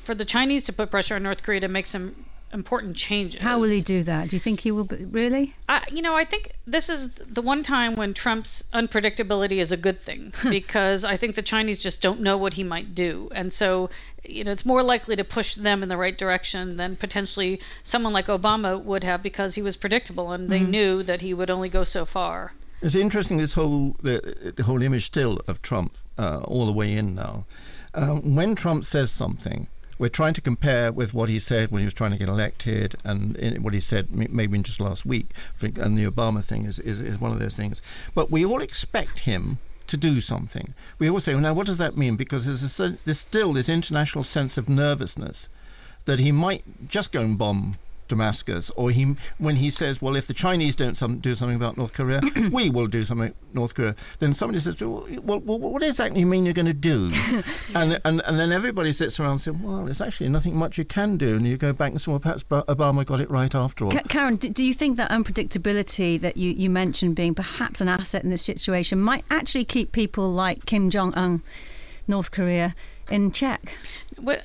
for 0.04 0.16
the 0.16 0.26
Chinese 0.26 0.64
to 0.66 0.74
put 0.74 0.92
pressure 0.92 1.16
on 1.16 1.24
North 1.24 1.44
Korea 1.44 1.60
to 1.60 1.68
make 1.68 1.88
some 1.88 2.26
important 2.54 2.96
changes. 2.96 3.42
How 3.42 3.60
will 3.60 3.70
he 3.70 3.82
do 3.82 4.04
that? 4.04 4.30
Do 4.30 4.36
you 4.36 4.40
think 4.40 4.62
he 4.62 4.72
will 4.72 4.86
be, 4.86 5.06
really? 5.06 5.56
I, 5.68 5.84
you 5.92 6.02
know, 6.02 6.16
I 6.16 6.26
think 6.26 6.52
this 6.66 6.90
is 6.90 7.12
the 7.12 7.42
one 7.42 7.64
time 7.64 7.96
when 7.96 8.14
Trump's 8.14 8.64
unpredictability 8.74 9.58
is 9.58 9.72
a 9.72 9.78
good 9.78 10.02
thing 10.02 10.34
because 10.50 11.04
I 11.04 11.18
think 11.18 11.36
the 11.36 11.42
Chinese 11.42 11.80
just 11.80 12.02
don't 12.02 12.22
know 12.22 12.38
what 12.38 12.54
he 12.54 12.64
might 12.64 12.96
do. 12.96 13.30
And 13.34 13.52
so, 13.52 13.90
you 14.24 14.44
know, 14.44 14.52
it's 14.52 14.66
more 14.66 14.84
likely 14.84 15.16
to 15.16 15.24
push 15.24 15.56
them 15.56 15.84
in 15.84 15.90
the 15.90 15.98
right 15.98 16.18
direction 16.18 16.78
than 16.78 16.96
potentially 16.96 17.60
someone 17.84 18.14
like 18.14 18.28
Obama 18.28 18.82
would 18.82 19.04
have 19.04 19.22
because 19.22 19.56
he 19.56 19.62
was 19.62 19.78
predictable 19.78 20.32
and 20.32 20.50
they 20.50 20.62
mm. 20.62 20.70
knew 20.70 21.04
that 21.04 21.22
he 21.22 21.34
would 21.34 21.50
only 21.50 21.70
go 21.70 21.84
so 21.84 22.06
far. 22.06 22.54
It's 22.82 22.96
interesting 22.96 23.38
this 23.38 23.56
whole 23.56 23.96
the, 24.04 24.54
the 24.56 24.64
whole 24.64 24.84
image 24.84 25.06
still 25.06 25.42
of 25.48 25.62
Trump 25.62 25.96
uh, 26.18 26.42
all 26.44 26.66
the 26.66 26.72
way 26.72 26.94
in 26.94 27.16
now. 27.16 27.46
Um, 27.94 28.36
when 28.36 28.54
Trump 28.56 28.84
says 28.84 29.12
something, 29.12 29.68
we're 30.00 30.10
trying 30.10 30.34
to 30.34 30.42
compare 30.42 30.92
with 30.92 31.14
what 31.14 31.30
he 31.30 31.40
said 31.40 31.72
when 31.72 31.82
he 31.82 31.86
was 31.86 31.94
trying 31.94 32.12
to 32.12 32.18
get 32.18 32.30
elected 32.30 32.96
and 33.04 33.64
what 33.64 33.74
he 33.74 33.80
said 33.80 34.14
maybe 34.16 34.58
just 34.60 34.80
last 34.80 35.06
week. 35.06 35.32
And 35.62 35.98
the 35.98 36.06
Obama 36.06 36.44
thing 36.44 36.66
is, 36.66 36.80
is, 36.80 37.00
is 37.00 37.20
one 37.20 37.32
of 37.32 37.40
those 37.40 37.56
things. 37.56 37.82
But 38.14 38.30
we 38.30 38.46
all 38.46 38.62
expect 38.62 39.22
him 39.22 39.60
to 39.88 39.98
do 39.98 40.22
something. 40.22 40.74
We 41.00 41.10
all 41.10 41.20
say, 41.20 41.34
well, 41.34 41.42
now 41.42 41.54
what 41.54 41.66
does 41.66 41.78
that 41.78 41.98
mean? 41.98 42.16
Because 42.16 42.46
there's, 42.46 42.80
a, 42.80 42.98
there's 43.06 43.20
still 43.20 43.54
this 43.54 43.70
international 43.70 44.24
sense 44.24 44.58
of 44.58 44.70
nervousness 44.70 45.50
that 46.06 46.20
he 46.20 46.32
might 46.32 46.88
just 46.88 47.12
go 47.12 47.22
and 47.22 47.38
bomb 47.38 47.78
Damascus, 48.08 48.70
or 48.76 48.92
he 48.92 49.16
when 49.38 49.58
he 49.58 49.70
says, 49.70 50.02
"Well, 50.02 50.16
if 50.16 50.28
the 50.28 50.34
Chinese 50.34 50.76
don't 50.76 50.96
some, 50.96 51.20
do 51.20 51.36
something 51.36 51.56
about 51.56 51.78
North 51.78 51.94
Korea, 51.94 52.22
we 52.52 52.70
will 52.70 52.88
do 52.88 53.06
something 53.06 53.34
North 53.54 53.74
Korea," 53.74 53.96
then 54.20 54.34
somebody 54.34 54.60
says, 54.60 54.82
"Well, 54.82 55.08
well 55.24 55.40
what 55.40 55.84
exactly 55.84 56.22
you 56.22 56.26
mean 56.26 56.46
you're 56.46 56.54
going 56.54 56.66
to 56.66 56.74
do?" 56.74 57.12
and, 57.76 58.00
and 58.06 58.22
and 58.26 58.40
then 58.40 58.52
everybody 58.52 58.92
sits 58.92 59.20
around 59.20 59.32
and 59.32 59.42
says, 59.42 59.54
"Well, 59.56 59.86
there's 59.86 60.02
actually 60.02 60.30
nothing 60.30 60.56
much 60.56 60.78
you 60.78 60.86
can 60.86 61.18
do," 61.18 61.36
and 61.36 61.48
you 61.48 61.58
go 61.58 61.74
back 61.74 61.92
and 61.92 62.02
say, 62.02 62.12
"Well, 62.12 62.20
perhaps 62.20 62.44
Obama 62.44 63.06
got 63.06 63.22
it 63.22 63.30
right 63.30 63.54
after 63.54 63.86
all." 63.86 63.92
Karen, 63.92 64.36
do 64.36 64.64
you 64.64 64.74
think 64.74 64.98
that 64.98 65.10
unpredictability 65.10 66.20
that 66.22 66.38
you, 66.38 66.52
you 66.52 66.70
mentioned 66.70 67.16
being 67.16 67.36
perhaps 67.36 67.82
an 67.82 67.88
asset 67.88 68.24
in 68.24 68.30
this 68.30 68.42
situation 68.42 69.00
might 69.02 69.26
actually 69.30 69.66
keep 69.66 69.92
people 69.92 70.32
like 70.32 70.66
Kim 70.66 70.90
Jong 70.90 71.14
Un, 71.14 71.42
North 72.08 72.32
Korea? 72.32 72.76
in 73.10 73.32
check. 73.32 73.78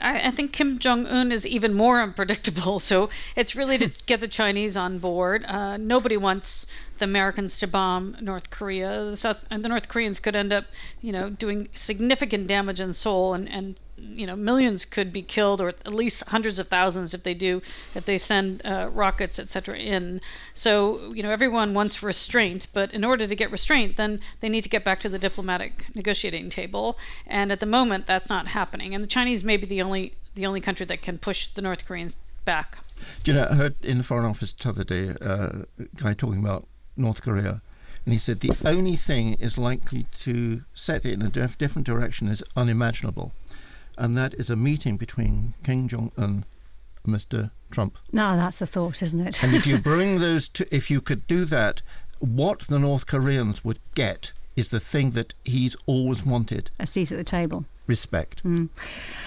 I 0.02 0.30
think 0.30 0.52
Kim 0.52 0.78
Jong 0.78 1.06
Un 1.06 1.32
is 1.32 1.46
even 1.46 1.72
more 1.72 2.02
unpredictable. 2.02 2.78
So 2.78 3.08
it's 3.34 3.56
really 3.56 3.78
to 3.78 3.90
get 4.06 4.20
the 4.20 4.28
Chinese 4.28 4.76
on 4.76 4.98
board. 4.98 5.44
Uh, 5.46 5.78
nobody 5.78 6.16
wants 6.16 6.66
the 6.98 7.06
Americans 7.06 7.58
to 7.58 7.66
bomb 7.66 8.16
North 8.20 8.50
Korea. 8.50 9.04
The 9.04 9.16
South 9.16 9.46
and 9.50 9.64
the 9.64 9.70
North 9.70 9.88
Koreans 9.88 10.20
could 10.20 10.36
end 10.36 10.52
up, 10.52 10.66
you 11.00 11.10
know, 11.10 11.30
doing 11.30 11.68
significant 11.74 12.46
damage 12.46 12.80
in 12.80 12.92
Seoul 12.92 13.32
and, 13.32 13.48
and 13.48 13.76
you 14.02 14.26
know 14.26 14.36
millions 14.36 14.84
could 14.84 15.12
be 15.12 15.22
killed 15.22 15.60
or 15.60 15.68
at 15.68 15.94
least 15.94 16.24
hundreds 16.28 16.58
of 16.58 16.68
thousands 16.68 17.14
if 17.14 17.22
they 17.22 17.34
do 17.34 17.62
if 17.94 18.04
they 18.04 18.18
send 18.18 18.64
uh, 18.64 18.88
rockets 18.92 19.38
etc 19.38 19.76
in. 19.76 20.20
So 20.54 21.12
you 21.12 21.22
know 21.22 21.30
everyone 21.30 21.74
wants 21.74 22.02
restraint 22.02 22.66
but 22.72 22.92
in 22.92 23.04
order 23.04 23.26
to 23.26 23.34
get 23.34 23.50
restraint 23.50 23.96
then 23.96 24.20
they 24.40 24.48
need 24.48 24.62
to 24.62 24.68
get 24.68 24.84
back 24.84 25.00
to 25.00 25.08
the 25.08 25.18
diplomatic 25.18 25.86
negotiating 25.94 26.50
table. 26.50 26.98
And 27.26 27.52
at 27.52 27.60
the 27.60 27.66
moment 27.66 28.06
that's 28.06 28.28
not 28.28 28.48
happening. 28.48 28.94
And 28.94 29.02
the 29.02 29.08
chinese 29.08 29.44
may 29.44 29.56
be 29.56 29.66
the 29.66 29.82
only 29.82 30.14
the 30.34 30.46
only 30.46 30.60
country 30.60 30.86
that 30.86 31.02
can 31.02 31.18
push 31.18 31.46
the 31.46 31.62
north 31.62 31.86
koreans 31.86 32.16
back. 32.44 32.78
Do 33.22 33.32
you 33.32 33.38
know 33.38 33.46
i 33.50 33.54
heard 33.54 33.74
in 33.82 33.98
the 33.98 34.04
foreign 34.04 34.26
office 34.26 34.52
the 34.52 34.68
other 34.68 34.84
day 34.84 35.10
uh, 35.20 35.64
a 35.78 35.84
guy 35.96 36.12
talking 36.14 36.40
about 36.40 36.66
north 36.96 37.22
korea 37.22 37.62
and 38.04 38.12
he 38.12 38.18
said 38.18 38.40
the 38.40 38.52
only 38.64 38.96
thing 38.96 39.34
is 39.34 39.56
likely 39.56 40.06
to 40.18 40.62
set 40.74 41.06
it 41.06 41.12
in 41.12 41.22
a 41.22 41.28
dif- 41.28 41.58
different 41.58 41.86
direction 41.86 42.28
is 42.28 42.42
unimaginable 42.56 43.32
and 43.98 44.16
that 44.16 44.34
is 44.34 44.50
a 44.50 44.56
meeting 44.56 44.96
between 44.96 45.54
Kim 45.64 45.88
Jong 45.88 46.12
Un 46.16 46.44
and 47.04 47.14
Mr. 47.14 47.50
Trump. 47.70 47.98
No, 48.12 48.36
that's 48.36 48.58
the 48.58 48.66
thought, 48.66 49.02
isn't 49.02 49.20
it? 49.26 49.42
and 49.42 49.54
if 49.54 49.66
you 49.66 49.78
bring 49.92 50.18
those 50.20 50.48
two, 50.48 50.64
if 50.70 50.90
you 50.90 51.00
could 51.00 51.26
do 51.26 51.44
that, 51.46 51.82
what 52.18 52.60
the 52.60 52.78
North 52.78 53.06
Koreans 53.06 53.64
would 53.64 53.80
get 53.94 54.32
is 54.54 54.68
the 54.68 54.80
thing 54.80 55.10
that 55.12 55.34
he's 55.44 55.76
always 55.86 56.24
wanted 56.24 56.70
a 56.78 56.86
seat 56.86 57.10
at 57.10 57.18
the 57.18 57.24
table 57.24 57.64
respect. 57.92 58.42
Mm. 58.42 58.70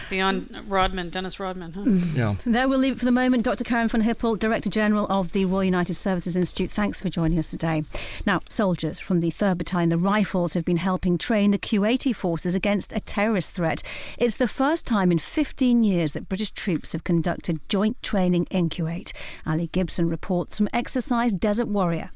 Beyond 0.10 0.63
Rodman, 0.67 1.10
Dennis 1.12 1.39
Rodman, 1.39 1.74
huh? 1.74 1.81
Mm. 1.81 2.15
Yeah. 2.15 2.36
There 2.45 2.67
we'll 2.67 2.79
leave 2.79 2.93
it 2.93 3.00
for 3.00 3.05
the 3.05 3.12
moment. 3.12 3.43
Dr. 3.43 3.63
Karen 3.63 3.88
von 3.88 4.01
Hippel, 4.01 4.36
Director 4.36 4.69
General 4.69 5.05
of 5.10 5.31
the 5.34 5.45
Royal 5.45 5.63
United 5.63 5.93
Services 5.93 6.36
Institute, 6.36 6.72
thanks 6.72 7.00
for 7.00 7.10
joining 7.10 7.38
us 7.38 7.51
today. 7.51 7.84
Now, 8.25 8.41
soldiers 8.50 9.00
from 9.00 9.19
the 9.19 9.29
3rd 9.29 9.60
Battalion, 9.60 9.89
the 9.89 9.98
Rifles, 9.98 10.55
have 10.55 10.65
been 10.65 10.77
helping 10.77 11.17
train 11.17 11.51
the 11.51 11.60
Kuwaiti 11.60 12.15
forces 12.15 12.55
against 12.55 12.91
a 12.93 13.00
terrorist 13.00 13.51
threat. 13.51 13.84
It's 14.17 14.36
the 14.36 14.48
first 14.48 14.86
time 14.86 15.12
in 15.12 15.19
15 15.19 15.84
years 15.84 16.13
that 16.13 16.27
British 16.27 16.51
troops 16.51 16.93
have 16.93 17.03
conducted 17.03 17.60
joint 17.69 18.01
training 18.01 18.48
in 18.50 18.69
Kuwait. 18.69 19.13
Ali 19.45 19.67
Gibson 19.67 20.10
reports 20.10 20.57
from 20.57 20.69
Exercise 20.74 21.31
Desert 21.31 21.67
Warrior. 21.67 22.12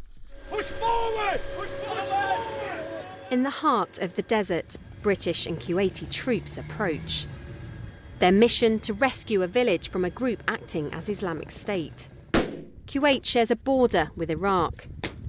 Push 0.50 0.66
forward! 0.66 1.42
Push 1.56 1.70
forward! 1.70 2.10
In 3.32 3.44
the 3.44 3.52
heart 3.52 4.00
of 4.00 4.16
the 4.16 4.24
desert, 4.24 4.78
British 5.02 5.46
and 5.46 5.60
Kuwaiti 5.60 6.10
troops 6.10 6.58
approach. 6.58 7.28
Their 8.20 8.32
mission 8.32 8.80
to 8.82 8.94
rescue 8.94 9.42
a 9.42 9.48
village 9.48 9.90
from 9.90 10.04
a 10.04 10.10
group 10.10 10.44
acting 10.48 10.94
as 10.94 11.08
Islamic 11.10 11.52
State. 11.52 12.10
Kuwait 12.86 13.24
shares 13.24 13.52
a 13.52 13.56
border 13.56 14.12
with 14.16 14.30
Iraq. 14.30 14.88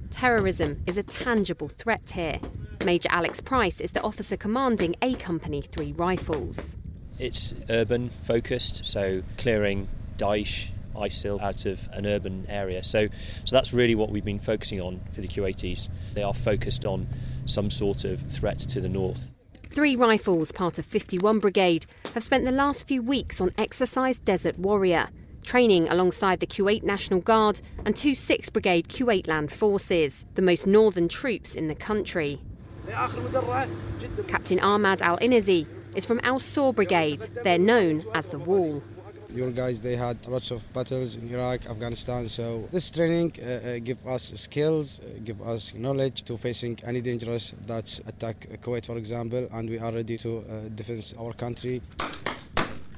Terrorism 0.09 0.81
is 0.85 0.97
a 0.97 1.03
tangible 1.03 1.69
threat 1.69 2.11
here. 2.11 2.39
Major 2.83 3.09
Alex 3.11 3.39
Price 3.39 3.79
is 3.79 3.91
the 3.91 4.01
officer 4.01 4.35
commanding 4.35 4.95
A 5.01 5.13
Company 5.13 5.61
3 5.61 5.93
Rifles. 5.93 6.77
It's 7.19 7.53
urban 7.69 8.09
focused, 8.23 8.83
so 8.83 9.21
clearing 9.37 9.87
Daesh, 10.17 10.69
ISIL 10.95 11.39
out 11.39 11.65
of 11.65 11.87
an 11.93 12.05
urban 12.05 12.45
area. 12.49 12.83
So, 12.83 13.07
so 13.45 13.55
that's 13.55 13.73
really 13.73 13.95
what 13.95 14.09
we've 14.09 14.25
been 14.25 14.39
focusing 14.39 14.81
on 14.81 14.99
for 15.11 15.21
the 15.21 15.27
Kuwaitis. 15.27 15.87
They 16.13 16.23
are 16.23 16.33
focused 16.33 16.85
on 16.85 17.07
some 17.45 17.69
sort 17.69 18.03
of 18.03 18.21
threat 18.21 18.59
to 18.59 18.81
the 18.81 18.89
north. 18.89 19.31
Three 19.73 19.95
rifles, 19.95 20.51
part 20.51 20.77
of 20.79 20.85
51 20.85 21.39
Brigade, 21.39 21.85
have 22.13 22.23
spent 22.23 22.43
the 22.43 22.51
last 22.51 22.87
few 22.87 23.01
weeks 23.01 23.39
on 23.39 23.53
Exercise 23.57 24.17
Desert 24.17 24.59
Warrior, 24.59 25.07
training 25.43 25.87
alongside 25.87 26.41
the 26.41 26.45
Kuwait 26.45 26.83
National 26.83 27.21
Guard 27.21 27.61
and 27.85 27.95
two 27.95 28.11
6th 28.11 28.51
Brigade 28.51 28.89
Kuwait 28.89 29.27
Land 29.27 29.49
Forces, 29.49 30.25
the 30.35 30.41
most 30.41 30.67
northern 30.67 31.07
troops 31.07 31.55
in 31.55 31.69
the 31.69 31.75
country. 31.75 32.41
Captain 34.27 34.59
Ahmad 34.59 35.01
Al 35.01 35.17
Inazi 35.19 35.65
is 35.95 36.05
from 36.05 36.19
Al 36.21 36.41
Saw 36.41 36.73
Brigade. 36.73 37.29
They're 37.45 37.57
known 37.57 38.03
as 38.13 38.27
the 38.27 38.39
Wall 38.39 38.83
your 39.33 39.51
guys 39.51 39.81
they 39.81 39.95
had 39.95 40.25
lots 40.27 40.51
of 40.51 40.61
battles 40.73 41.15
in 41.15 41.29
Iraq, 41.29 41.65
Afghanistan. 41.67 42.27
So 42.27 42.67
this 42.71 42.89
training 42.91 43.33
uh, 43.41 43.45
uh, 43.45 43.79
give 43.79 44.05
us 44.07 44.33
skills, 44.35 44.99
uh, 44.99 45.19
give 45.23 45.41
us 45.41 45.73
knowledge 45.73 46.23
to 46.23 46.37
facing 46.37 46.79
any 46.83 47.01
dangerous 47.01 47.53
that 47.67 47.99
attack 48.07 48.47
Kuwait, 48.61 48.85
for 48.85 48.97
example, 48.97 49.47
and 49.51 49.69
we 49.69 49.79
are 49.79 49.91
ready 49.91 50.17
to 50.19 50.39
uh, 50.39 50.69
defend 50.75 51.13
our 51.19 51.33
country. 51.33 51.81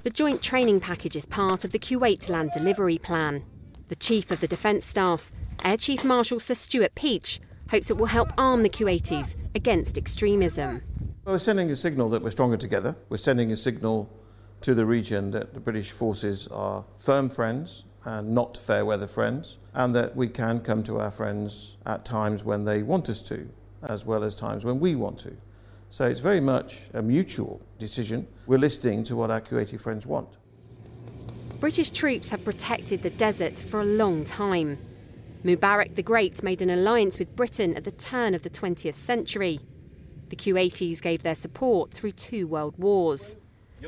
The 0.03 0.09
joint 0.09 0.41
training 0.41 0.81
package 0.81 1.15
is 1.15 1.25
part 1.25 1.63
of 1.63 1.71
the 1.71 1.79
Kuwait 1.79 2.29
Land 2.29 2.51
Delivery 2.53 2.97
Plan. 2.97 3.43
The 3.87 3.95
Chief 3.95 4.31
of 4.31 4.41
the 4.41 4.47
Defence 4.47 4.85
Staff, 4.85 5.31
Air 5.63 5.77
Chief 5.77 6.03
Marshal 6.03 6.39
Sir 6.39 6.55
Stuart 6.55 6.95
Peach, 6.95 7.39
hopes 7.69 7.89
it 7.89 7.97
will 7.97 8.07
help 8.07 8.33
arm 8.37 8.63
the 8.63 8.69
Kuwaitis 8.69 9.35
against 9.55 9.97
extremism. 9.97 10.81
Well, 11.23 11.35
we're 11.35 11.39
sending 11.39 11.71
a 11.71 11.75
signal 11.75 12.09
that 12.09 12.21
we're 12.21 12.31
stronger 12.31 12.57
together. 12.57 12.95
We're 13.07 13.17
sending 13.17 13.51
a 13.51 13.55
signal 13.55 14.09
to 14.63 14.73
the 14.73 14.85
region 14.85 15.31
that 15.31 15.53
the 15.53 15.59
British 15.59 15.91
forces 15.91 16.47
are 16.47 16.85
firm 16.97 17.29
friends 17.29 17.83
and 18.05 18.33
not 18.33 18.57
fair 18.57 18.85
weather 18.85 19.07
friends, 19.07 19.57
and 19.73 19.93
that 19.93 20.15
we 20.15 20.27
can 20.27 20.59
come 20.59 20.83
to 20.83 20.99
our 20.99 21.11
friends 21.11 21.77
at 21.85 22.03
times 22.05 22.43
when 22.43 22.65
they 22.65 22.81
want 22.81 23.09
us 23.09 23.21
to, 23.21 23.49
as 23.81 24.05
well 24.05 24.23
as 24.23 24.35
times 24.35 24.65
when 24.65 24.79
we 24.79 24.95
want 24.95 25.19
to. 25.19 25.35
So 25.89 26.05
it's 26.05 26.21
very 26.21 26.41
much 26.41 26.83
a 26.93 27.01
mutual 27.01 27.61
decision. 27.77 28.27
We're 28.47 28.57
listening 28.57 29.03
to 29.05 29.15
what 29.15 29.31
our 29.31 29.41
Kuwaiti 29.41 29.79
friends 29.79 30.05
want. 30.05 30.29
British 31.59 31.91
troops 31.91 32.29
have 32.29 32.43
protected 32.43 33.03
the 33.03 33.09
desert 33.09 33.59
for 33.59 33.81
a 33.81 33.85
long 33.85 34.23
time. 34.23 34.77
Mubarak 35.45 35.95
the 35.95 36.03
Great 36.03 36.41
made 36.41 36.61
an 36.61 36.69
alliance 36.69 37.19
with 37.19 37.35
Britain 37.35 37.75
at 37.75 37.83
the 37.83 37.91
turn 37.91 38.33
of 38.33 38.43
the 38.43 38.49
20th 38.49 38.97
century. 38.97 39.59
The 40.29 40.35
Kuwaitis 40.35 41.01
gave 41.01 41.21
their 41.21 41.35
support 41.35 41.91
through 41.93 42.13
two 42.13 42.47
world 42.47 42.75
wars. 42.77 43.35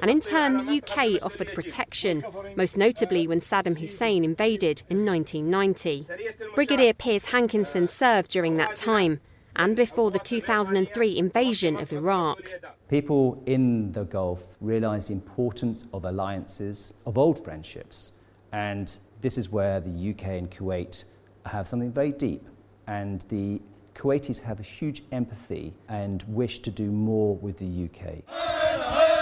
And 0.02 0.12
in 0.12 0.22
turn, 0.22 0.66
the 0.66 0.82
UK 0.82 1.24
offered 1.24 1.54
protection, 1.54 2.24
most 2.56 2.78
notably 2.78 3.28
when 3.28 3.40
Saddam 3.40 3.80
Hussein 3.80 4.24
invaded 4.24 4.84
in 4.90 5.06
1990. 5.06 6.08
Brigadier 6.56 6.94
Piers 6.94 7.26
Hankinson 7.26 7.88
served 7.88 8.32
during 8.32 8.58
that 8.58 8.76
time 8.76 9.20
and 9.56 9.76
before 9.76 10.12
the 10.12 10.20
2003 10.20 11.18
invasion 11.18 11.78
of 11.78 11.94
Iraq. 11.94 12.52
People 12.90 13.42
in 13.46 13.92
the 13.94 14.04
Gulf 14.04 14.56
realise 14.62 15.08
the 15.08 15.14
importance 15.14 15.86
of 15.94 16.06
alliances, 16.06 16.94
of 17.06 17.18
old 17.18 17.44
friendships, 17.44 18.12
and 18.52 18.98
this 19.22 19.38
is 19.38 19.50
where 19.50 19.80
the 19.80 20.12
UK 20.12 20.28
and 20.28 20.52
Kuwait 20.52 21.06
have 21.46 21.68
something 21.68 21.92
very 21.92 22.12
deep. 22.12 22.46
And 22.88 23.22
the 23.30 23.62
Kuwaitis 23.96 24.42
have 24.44 24.60
a 24.60 24.64
huge 24.64 25.04
empathy 25.12 25.74
and 25.90 26.24
wish 26.28 26.60
to 26.60 26.72
do 26.72 26.92
more 26.92 27.36
with 27.38 27.58
the 27.58 27.86
UK. 27.86 29.15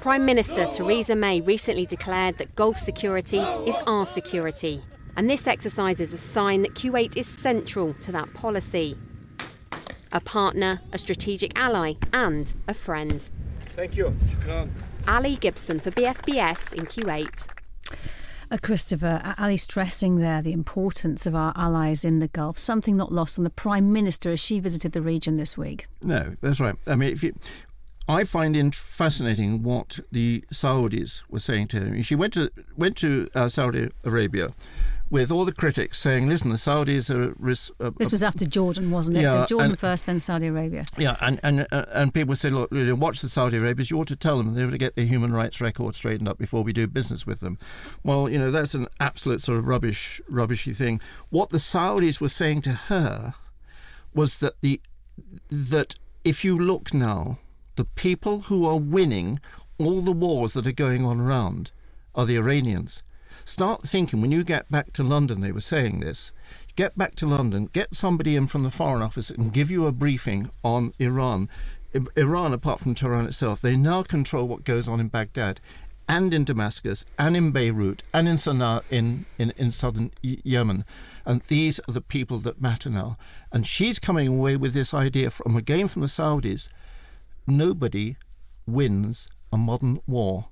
Prime 0.00 0.24
Minister 0.24 0.66
Theresa 0.66 1.14
May 1.14 1.42
recently 1.42 1.84
declared 1.84 2.38
that 2.38 2.54
Gulf 2.54 2.78
security 2.78 3.36
is 3.36 3.76
our 3.86 4.06
security, 4.06 4.82
and 5.14 5.28
this 5.28 5.46
exercise 5.46 6.00
is 6.00 6.14
a 6.14 6.18
sign 6.18 6.62
that 6.62 6.72
Kuwait 6.72 7.18
is 7.18 7.26
central 7.26 7.92
to 8.00 8.10
that 8.12 8.32
policy. 8.32 8.96
A 10.10 10.20
partner, 10.22 10.80
a 10.90 10.96
strategic 10.96 11.52
ally, 11.54 11.94
and 12.14 12.54
a 12.66 12.72
friend. 12.72 13.28
Thank 13.76 13.94
you. 13.94 14.16
Ali 15.06 15.36
Gibson 15.36 15.78
for 15.78 15.90
BFBS 15.90 16.72
in 16.72 16.86
Kuwait. 16.86 17.48
Uh, 18.50 18.56
Christopher, 18.60 19.34
Ali 19.38 19.58
stressing 19.58 20.16
there 20.16 20.40
the 20.40 20.52
importance 20.52 21.26
of 21.26 21.34
our 21.34 21.52
allies 21.54 22.06
in 22.06 22.20
the 22.20 22.26
Gulf, 22.26 22.58
something 22.58 22.96
not 22.96 23.12
lost 23.12 23.38
on 23.38 23.44
the 23.44 23.50
Prime 23.50 23.92
Minister 23.92 24.30
as 24.30 24.40
she 24.40 24.60
visited 24.60 24.92
the 24.92 25.02
region 25.02 25.36
this 25.36 25.58
week. 25.58 25.86
No, 26.02 26.34
that's 26.40 26.58
right. 26.58 26.74
I 26.86 26.96
mean, 26.96 27.12
if 27.12 27.22
you, 27.22 27.34
I 28.10 28.24
find 28.24 28.56
it 28.56 28.74
fascinating 28.74 29.62
what 29.62 30.00
the 30.10 30.44
Saudis 30.52 31.22
were 31.28 31.40
saying 31.40 31.68
to 31.68 31.78
him. 31.78 32.02
She 32.02 32.14
went 32.14 32.32
to 32.34 32.50
went 32.76 32.96
to 32.98 33.28
uh, 33.34 33.48
Saudi 33.48 33.88
Arabia 34.04 34.52
with 35.10 35.30
all 35.30 35.44
the 35.44 35.52
critics 35.52 35.98
saying, 35.98 36.28
"Listen, 36.28 36.50
the 36.50 36.56
Saudis 36.56 37.10
are." 37.10 37.32
Uh, 37.84 37.90
this 37.98 38.12
was 38.12 38.22
after 38.22 38.46
Jordan, 38.46 38.90
wasn't 38.90 39.18
it? 39.18 39.22
Yeah, 39.22 39.30
so 39.30 39.46
Jordan 39.46 39.72
and, 39.72 39.78
first, 39.78 40.06
then 40.06 40.18
Saudi 40.18 40.46
Arabia. 40.46 40.84
Yeah, 40.96 41.16
and 41.20 41.40
and 41.42 41.66
uh, 41.72 41.84
and 41.90 42.14
people 42.14 42.36
said, 42.36 42.52
"Look, 42.52 42.72
you 42.72 42.84
know, 42.84 42.94
watch 42.94 43.20
the 43.20 43.28
Saudi 43.28 43.58
Arabians. 43.58 43.90
You 43.90 43.98
ought 44.00 44.08
to 44.08 44.16
tell 44.16 44.38
them 44.38 44.54
they 44.54 44.60
have 44.60 44.70
to 44.70 44.78
get 44.78 44.96
their 44.96 45.04
human 45.04 45.32
rights 45.32 45.60
record 45.60 45.94
straightened 45.94 46.28
up 46.28 46.38
before 46.38 46.62
we 46.62 46.72
do 46.72 46.86
business 46.86 47.26
with 47.26 47.40
them." 47.40 47.58
Well, 48.02 48.28
you 48.28 48.38
know 48.38 48.50
that's 48.50 48.74
an 48.74 48.86
absolute 49.00 49.40
sort 49.40 49.58
of 49.58 49.66
rubbish, 49.66 50.20
rubbishy 50.28 50.74
thing. 50.74 51.00
What 51.30 51.50
the 51.50 51.58
Saudis 51.58 52.20
were 52.20 52.28
saying 52.28 52.62
to 52.62 52.70
her 52.70 53.34
was 54.14 54.38
that 54.38 54.60
the 54.60 54.80
that 55.50 55.96
if 56.24 56.44
you 56.44 56.56
look 56.56 56.94
now 56.94 57.38
the 57.80 57.86
people 57.86 58.42
who 58.42 58.66
are 58.66 58.76
winning 58.76 59.40
all 59.78 60.02
the 60.02 60.12
wars 60.12 60.52
that 60.52 60.66
are 60.66 60.70
going 60.72 61.02
on 61.02 61.18
around 61.18 61.72
are 62.14 62.26
the 62.26 62.36
Iranians. 62.36 63.02
Start 63.46 63.84
thinking 63.84 64.20
when 64.20 64.30
you 64.30 64.44
get 64.44 64.70
back 64.70 64.92
to 64.92 65.02
London, 65.02 65.40
they 65.40 65.50
were 65.50 65.62
saying 65.62 66.00
this. 66.00 66.30
Get 66.76 66.98
back 66.98 67.14
to 67.14 67.26
London, 67.26 67.70
get 67.72 67.94
somebody 67.94 68.36
in 68.36 68.48
from 68.48 68.64
the 68.64 68.70
Foreign 68.70 69.00
Office 69.00 69.30
and 69.30 69.50
give 69.50 69.70
you 69.70 69.86
a 69.86 69.92
briefing 69.92 70.50
on 70.62 70.92
Iran. 70.98 71.48
Iran, 72.18 72.52
apart 72.52 72.80
from 72.80 72.94
Tehran 72.94 73.24
itself, 73.24 73.62
they 73.62 73.78
now 73.78 74.02
control 74.02 74.46
what 74.46 74.64
goes 74.64 74.86
on 74.86 75.00
in 75.00 75.08
Baghdad. 75.08 75.58
and 76.06 76.34
in 76.34 76.42
Damascus 76.42 77.06
and 77.18 77.36
in 77.36 77.52
Beirut 77.52 78.02
and 78.12 78.28
in 78.28 78.34
Sana'a 78.34 78.82
in, 78.90 79.26
in, 79.38 79.52
in 79.56 79.70
southern 79.70 80.10
Yemen. 80.22 80.84
And 81.24 81.40
these 81.42 81.78
are 81.88 81.92
the 81.92 82.00
people 82.00 82.38
that 82.40 82.60
matter 82.60 82.90
now. 82.90 83.16
And 83.52 83.64
she's 83.64 84.00
coming 84.00 84.26
away 84.26 84.56
with 84.56 84.74
this 84.74 84.92
idea 84.92 85.30
from 85.30 85.54
again 85.56 85.86
from 85.86 86.02
the 86.02 86.08
Saudis 86.08 86.68
nobody 87.50 88.16
wins 88.66 89.28
a 89.52 89.56
modern 89.56 89.98
war. 90.06 90.46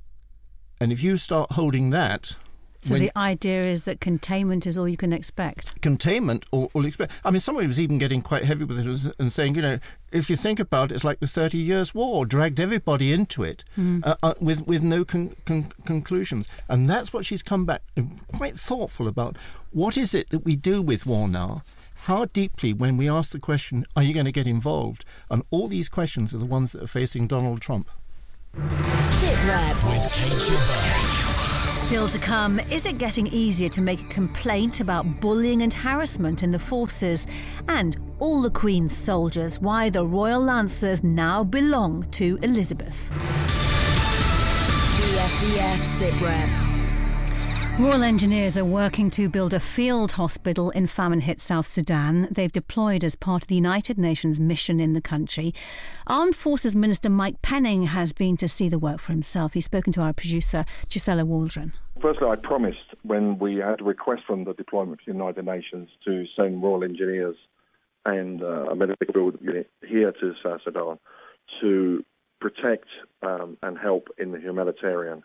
And 0.80 0.92
if 0.92 1.02
you 1.02 1.16
start 1.16 1.52
holding 1.52 1.90
that, 1.90 2.36
so 2.80 2.94
when 2.94 3.00
the 3.00 3.18
idea 3.18 3.64
is 3.64 3.84
that 3.84 4.00
containment 4.00 4.64
is 4.64 4.78
all 4.78 4.88
you 4.88 4.96
can 4.96 5.12
expect. 5.12 5.80
Containment, 5.82 6.46
or, 6.52 6.70
or 6.74 6.86
expect. 6.86 7.12
I 7.24 7.30
mean, 7.30 7.40
somebody 7.40 7.66
was 7.66 7.80
even 7.80 7.98
getting 7.98 8.22
quite 8.22 8.44
heavy 8.44 8.62
with 8.62 8.78
it 8.78 9.14
and 9.18 9.32
saying, 9.32 9.56
you 9.56 9.62
know, 9.62 9.80
if 10.12 10.30
you 10.30 10.36
think 10.36 10.60
about 10.60 10.92
it, 10.92 10.94
it's 10.94 11.04
like 11.04 11.18
the 11.18 11.26
Thirty 11.26 11.58
Years' 11.58 11.92
War, 11.92 12.24
dragged 12.24 12.60
everybody 12.60 13.12
into 13.12 13.42
it 13.42 13.64
mm. 13.76 14.06
uh, 14.06 14.16
uh, 14.22 14.34
with 14.40 14.66
with 14.66 14.84
no 14.84 15.04
con- 15.04 15.34
con- 15.44 15.72
conclusions, 15.84 16.46
and 16.68 16.88
that's 16.88 17.12
what 17.12 17.26
she's 17.26 17.42
come 17.42 17.64
back 17.66 17.82
quite 18.28 18.56
thoughtful 18.56 19.08
about. 19.08 19.36
What 19.72 19.98
is 19.98 20.14
it 20.14 20.30
that 20.30 20.44
we 20.44 20.54
do 20.54 20.80
with 20.80 21.04
war 21.04 21.26
now? 21.28 21.64
How 22.08 22.24
deeply, 22.24 22.72
when 22.72 22.96
we 22.96 23.06
ask 23.06 23.32
the 23.32 23.38
question, 23.38 23.84
are 23.94 24.02
you 24.02 24.14
going 24.14 24.24
to 24.24 24.32
get 24.32 24.46
involved? 24.46 25.04
And 25.28 25.42
all 25.50 25.68
these 25.68 25.90
questions 25.90 26.32
are 26.32 26.38
the 26.38 26.46
ones 26.46 26.72
that 26.72 26.82
are 26.82 26.86
facing 26.86 27.26
Donald 27.26 27.60
Trump. 27.60 27.90
Sit 28.98 29.36
rep 29.44 29.76
with 29.84 30.10
Kate 30.14 30.40
Still 31.70 32.08
to 32.08 32.18
come, 32.18 32.60
is 32.60 32.86
it 32.86 32.96
getting 32.96 33.26
easier 33.26 33.68
to 33.68 33.82
make 33.82 34.00
a 34.00 34.08
complaint 34.08 34.80
about 34.80 35.20
bullying 35.20 35.60
and 35.60 35.74
harassment 35.74 36.42
in 36.42 36.50
the 36.50 36.58
forces? 36.58 37.26
And 37.68 37.94
all 38.20 38.40
the 38.40 38.52
Queen's 38.52 38.96
soldiers, 38.96 39.60
why 39.60 39.90
the 39.90 40.06
Royal 40.06 40.40
Lancers 40.40 41.04
now 41.04 41.44
belong 41.44 42.04
to 42.12 42.38
Elizabeth. 42.40 43.12
BFBS 44.96 45.76
SITREP. 45.98 46.67
Royal 47.78 48.02
Engineers 48.02 48.58
are 48.58 48.64
working 48.64 49.08
to 49.10 49.28
build 49.28 49.54
a 49.54 49.60
field 49.60 50.10
hospital 50.10 50.70
in 50.70 50.88
famine 50.88 51.20
hit 51.20 51.40
South 51.40 51.68
Sudan. 51.68 52.26
They've 52.28 52.50
deployed 52.50 53.04
as 53.04 53.14
part 53.14 53.44
of 53.44 53.46
the 53.46 53.54
United 53.54 53.96
Nations 53.96 54.40
mission 54.40 54.80
in 54.80 54.94
the 54.94 55.00
country. 55.00 55.54
Armed 56.08 56.34
Forces 56.34 56.74
Minister 56.74 57.08
Mike 57.08 57.40
Penning 57.40 57.84
has 57.84 58.12
been 58.12 58.36
to 58.38 58.48
see 58.48 58.68
the 58.68 58.80
work 58.80 58.98
for 58.98 59.12
himself. 59.12 59.52
He's 59.52 59.66
spoken 59.66 59.92
to 59.92 60.00
our 60.00 60.12
producer, 60.12 60.64
Gisela 60.88 61.24
Waldron. 61.24 61.72
Firstly, 62.02 62.26
I 62.26 62.34
promised 62.34 62.96
when 63.02 63.38
we 63.38 63.58
had 63.58 63.80
a 63.80 63.84
request 63.84 64.22
from 64.26 64.42
the 64.42 64.54
deployment 64.54 65.00
of 65.00 65.06
the 65.06 65.12
United 65.12 65.44
Nations 65.44 65.88
to 66.04 66.26
send 66.34 66.60
Royal 66.60 66.82
Engineers 66.82 67.36
and 68.04 68.42
uh, 68.42 68.70
a 68.70 68.74
medical 68.74 69.06
build 69.12 69.38
unit 69.40 69.70
here 69.86 70.10
to 70.10 70.34
South 70.42 70.62
Sudan 70.64 70.98
to 71.60 72.04
protect 72.40 72.88
um, 73.22 73.56
and 73.62 73.78
help 73.78 74.08
in 74.18 74.32
the 74.32 74.40
humanitarian 74.40 75.22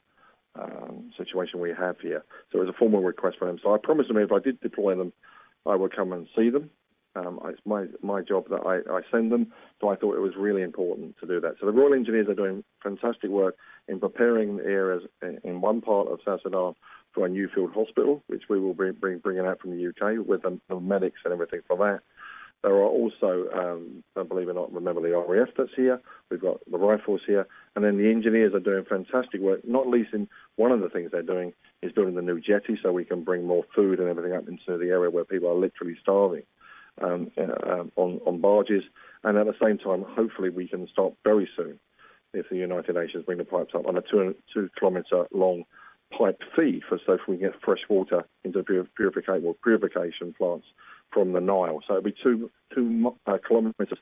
um, 0.59 1.11
situation 1.17 1.59
we 1.59 1.71
have 1.77 1.99
here. 1.99 2.23
So 2.51 2.59
it 2.59 2.65
was 2.65 2.73
a 2.75 2.77
formal 2.77 3.01
request 3.01 3.37
for 3.39 3.45
them. 3.45 3.59
So 3.61 3.73
I 3.73 3.77
promised 3.81 4.09
them 4.09 4.17
if 4.17 4.31
I 4.31 4.39
did 4.39 4.59
deploy 4.61 4.95
them, 4.95 5.13
I 5.65 5.75
would 5.75 5.95
come 5.95 6.11
and 6.13 6.27
see 6.35 6.49
them. 6.49 6.69
Um, 7.15 7.39
it's 7.45 7.61
my 7.63 7.85
my 8.01 8.21
job 8.21 8.49
that 8.49 8.61
I, 8.65 8.91
I 8.91 9.01
send 9.11 9.31
them. 9.31 9.53
So 9.79 9.89
I 9.89 9.95
thought 9.95 10.15
it 10.15 10.21
was 10.21 10.33
really 10.35 10.63
important 10.63 11.15
to 11.19 11.27
do 11.27 11.39
that. 11.41 11.55
So 11.59 11.67
the 11.67 11.71
Royal 11.71 11.93
Engineers 11.93 12.27
are 12.27 12.33
doing 12.33 12.63
fantastic 12.81 13.29
work 13.29 13.55
in 13.87 13.99
preparing 13.99 14.57
the 14.57 14.63
areas 14.63 15.03
in 15.43 15.61
one 15.61 15.81
part 15.81 16.07
of 16.07 16.19
South 16.25 16.39
Sudan 16.41 16.73
for 17.13 17.27
a 17.27 17.29
new 17.29 17.47
field 17.53 17.71
hospital, 17.73 18.23
which 18.27 18.43
we 18.49 18.59
will 18.59 18.73
be 18.73 18.89
bring 18.89 19.19
bringing 19.19 19.45
out 19.45 19.59
from 19.59 19.77
the 19.77 19.87
UK 19.87 20.25
with 20.25 20.41
the, 20.41 20.59
the 20.69 20.79
medics 20.79 21.19
and 21.23 21.33
everything 21.33 21.61
for 21.67 21.77
that. 21.77 21.99
There 22.63 22.71
are 22.71 22.87
also, 22.87 23.49
um, 23.53 24.03
believe 24.15 24.47
it 24.47 24.51
or 24.51 24.53
not, 24.53 24.73
remember 24.73 25.01
the 25.01 25.17
RAF 25.17 25.49
that's 25.57 25.75
here. 25.75 25.99
We've 26.31 26.39
got 26.39 26.59
the 26.71 26.77
rifles 26.77 27.19
here, 27.27 27.45
and 27.75 27.83
then 27.83 27.97
the 27.97 28.09
engineers 28.09 28.53
are 28.53 28.61
doing 28.61 28.85
fantastic 28.85 29.41
work. 29.41 29.67
Not 29.67 29.89
least 29.89 30.13
in 30.13 30.29
one 30.55 30.71
of 30.71 30.79
the 30.79 30.87
things 30.87 31.11
they're 31.11 31.23
doing 31.23 31.51
is 31.81 31.91
building 31.91 32.15
the 32.15 32.21
new 32.21 32.39
jetty, 32.39 32.79
so 32.81 32.93
we 32.93 33.03
can 33.03 33.25
bring 33.25 33.45
more 33.45 33.65
food 33.75 33.99
and 33.99 34.07
everything 34.07 34.31
up 34.31 34.47
into 34.47 34.77
the 34.77 34.91
area 34.91 35.09
where 35.09 35.25
people 35.25 35.49
are 35.49 35.59
literally 35.59 35.97
starving 36.01 36.43
um, 37.01 37.31
uh, 37.37 37.83
on 37.97 38.21
on 38.25 38.39
barges. 38.39 38.83
And 39.25 39.37
at 39.37 39.45
the 39.45 39.55
same 39.61 39.77
time, 39.77 40.05
hopefully, 40.07 40.49
we 40.49 40.69
can 40.69 40.87
start 40.87 41.13
very 41.25 41.49
soon 41.57 41.79
if 42.33 42.49
the 42.49 42.55
United 42.55 42.95
Nations 42.95 43.25
bring 43.25 43.39
the 43.39 43.43
pipes 43.43 43.75
up 43.75 43.85
on 43.87 43.97
a 43.97 44.01
two 44.01 44.35
two 44.53 44.69
kilometre 44.79 45.27
long 45.33 45.65
pipe 46.17 46.39
feed 46.55 46.81
for 46.87 46.99
so 47.05 47.13
if 47.13 47.21
we 47.27 47.37
can 47.37 47.49
get 47.49 47.61
fresh 47.61 47.81
water 47.89 48.23
into 48.43 48.63
purification 48.63 49.55
purification 49.63 50.33
plants 50.37 50.67
from 51.13 51.33
the 51.33 51.41
Nile. 51.41 51.81
So 51.87 51.97
it'll 51.97 52.03
be 52.03 52.15
two 52.23 52.49
two 52.73 53.15
uh, 53.25 53.37
kilometres 53.47 53.99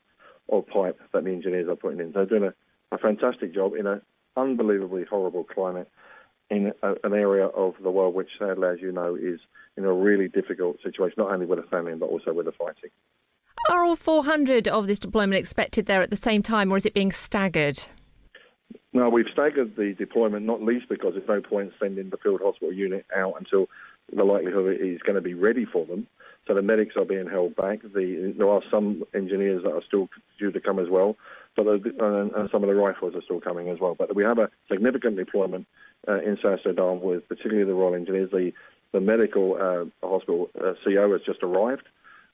of 0.50 0.66
pipe 0.66 0.98
that 1.12 1.24
the 1.24 1.30
engineers 1.30 1.68
are 1.68 1.76
putting 1.76 2.00
in. 2.00 2.12
They're 2.12 2.26
doing 2.26 2.44
a, 2.44 2.54
a 2.94 2.98
fantastic 2.98 3.54
job 3.54 3.74
in 3.74 3.86
an 3.86 4.02
unbelievably 4.36 5.04
horrible 5.08 5.44
climate 5.44 5.88
in 6.50 6.72
a, 6.82 6.94
an 7.04 7.12
area 7.12 7.46
of 7.46 7.74
the 7.82 7.90
world 7.90 8.14
which, 8.14 8.28
sadly, 8.38 8.68
as 8.68 8.80
you 8.80 8.92
know, 8.92 9.14
is 9.14 9.40
in 9.76 9.84
a 9.84 9.92
really 9.92 10.28
difficult 10.28 10.76
situation, 10.82 11.14
not 11.18 11.32
only 11.32 11.46
with 11.46 11.58
the 11.58 11.66
famine 11.68 11.98
but 11.98 12.06
also 12.06 12.32
with 12.32 12.46
the 12.46 12.52
fighting. 12.52 12.90
Are 13.70 13.84
all 13.84 13.96
400 13.96 14.66
of 14.68 14.86
this 14.86 14.98
deployment 14.98 15.38
expected 15.38 15.86
there 15.86 16.02
at 16.02 16.10
the 16.10 16.16
same 16.16 16.42
time, 16.42 16.72
or 16.72 16.76
is 16.76 16.84
it 16.84 16.94
being 16.94 17.12
staggered? 17.12 17.78
No, 18.92 19.08
we've 19.08 19.26
staggered 19.32 19.76
the 19.76 19.94
deployment, 19.96 20.44
not 20.44 20.62
least 20.62 20.88
because 20.88 21.14
there's 21.14 21.28
no 21.28 21.40
point 21.40 21.72
sending 21.80 22.10
the 22.10 22.18
field 22.18 22.40
hospital 22.42 22.72
unit 22.72 23.06
out 23.16 23.34
until 23.38 23.66
the 24.14 24.24
likelihood 24.24 24.76
is 24.80 25.00
going 25.02 25.14
to 25.14 25.22
be 25.22 25.34
ready 25.34 25.64
for 25.64 25.86
them. 25.86 26.06
So 26.46 26.54
the 26.54 26.62
medics 26.62 26.96
are 26.96 27.04
being 27.04 27.28
held 27.28 27.54
back. 27.54 27.82
The, 27.82 28.34
there 28.36 28.48
are 28.48 28.62
some 28.70 29.04
engineers 29.14 29.62
that 29.62 29.72
are 29.72 29.82
still 29.86 30.08
due 30.38 30.50
to 30.50 30.60
come 30.60 30.78
as 30.78 30.88
well, 30.88 31.16
but 31.56 31.64
the, 31.64 31.94
and, 32.00 32.32
and, 32.32 32.50
some 32.50 32.64
of 32.64 32.68
the 32.68 32.74
rifles 32.74 33.14
are 33.14 33.22
still 33.22 33.40
coming 33.40 33.68
as 33.68 33.78
well. 33.78 33.94
But 33.94 34.16
we 34.16 34.24
have 34.24 34.38
a 34.38 34.50
significant 34.70 35.16
deployment 35.16 35.66
uh, 36.08 36.20
in 36.20 36.38
South 36.42 36.60
Sudan 36.64 37.00
with 37.00 37.28
particularly 37.28 37.64
the 37.64 37.74
Royal 37.74 37.94
Engineers. 37.94 38.30
The, 38.32 38.52
the 38.92 39.00
medical 39.00 39.54
uh, 39.54 40.06
hospital 40.06 40.50
uh, 40.58 40.72
CO 40.84 41.12
has 41.12 41.20
just 41.24 41.42
arrived. 41.42 41.84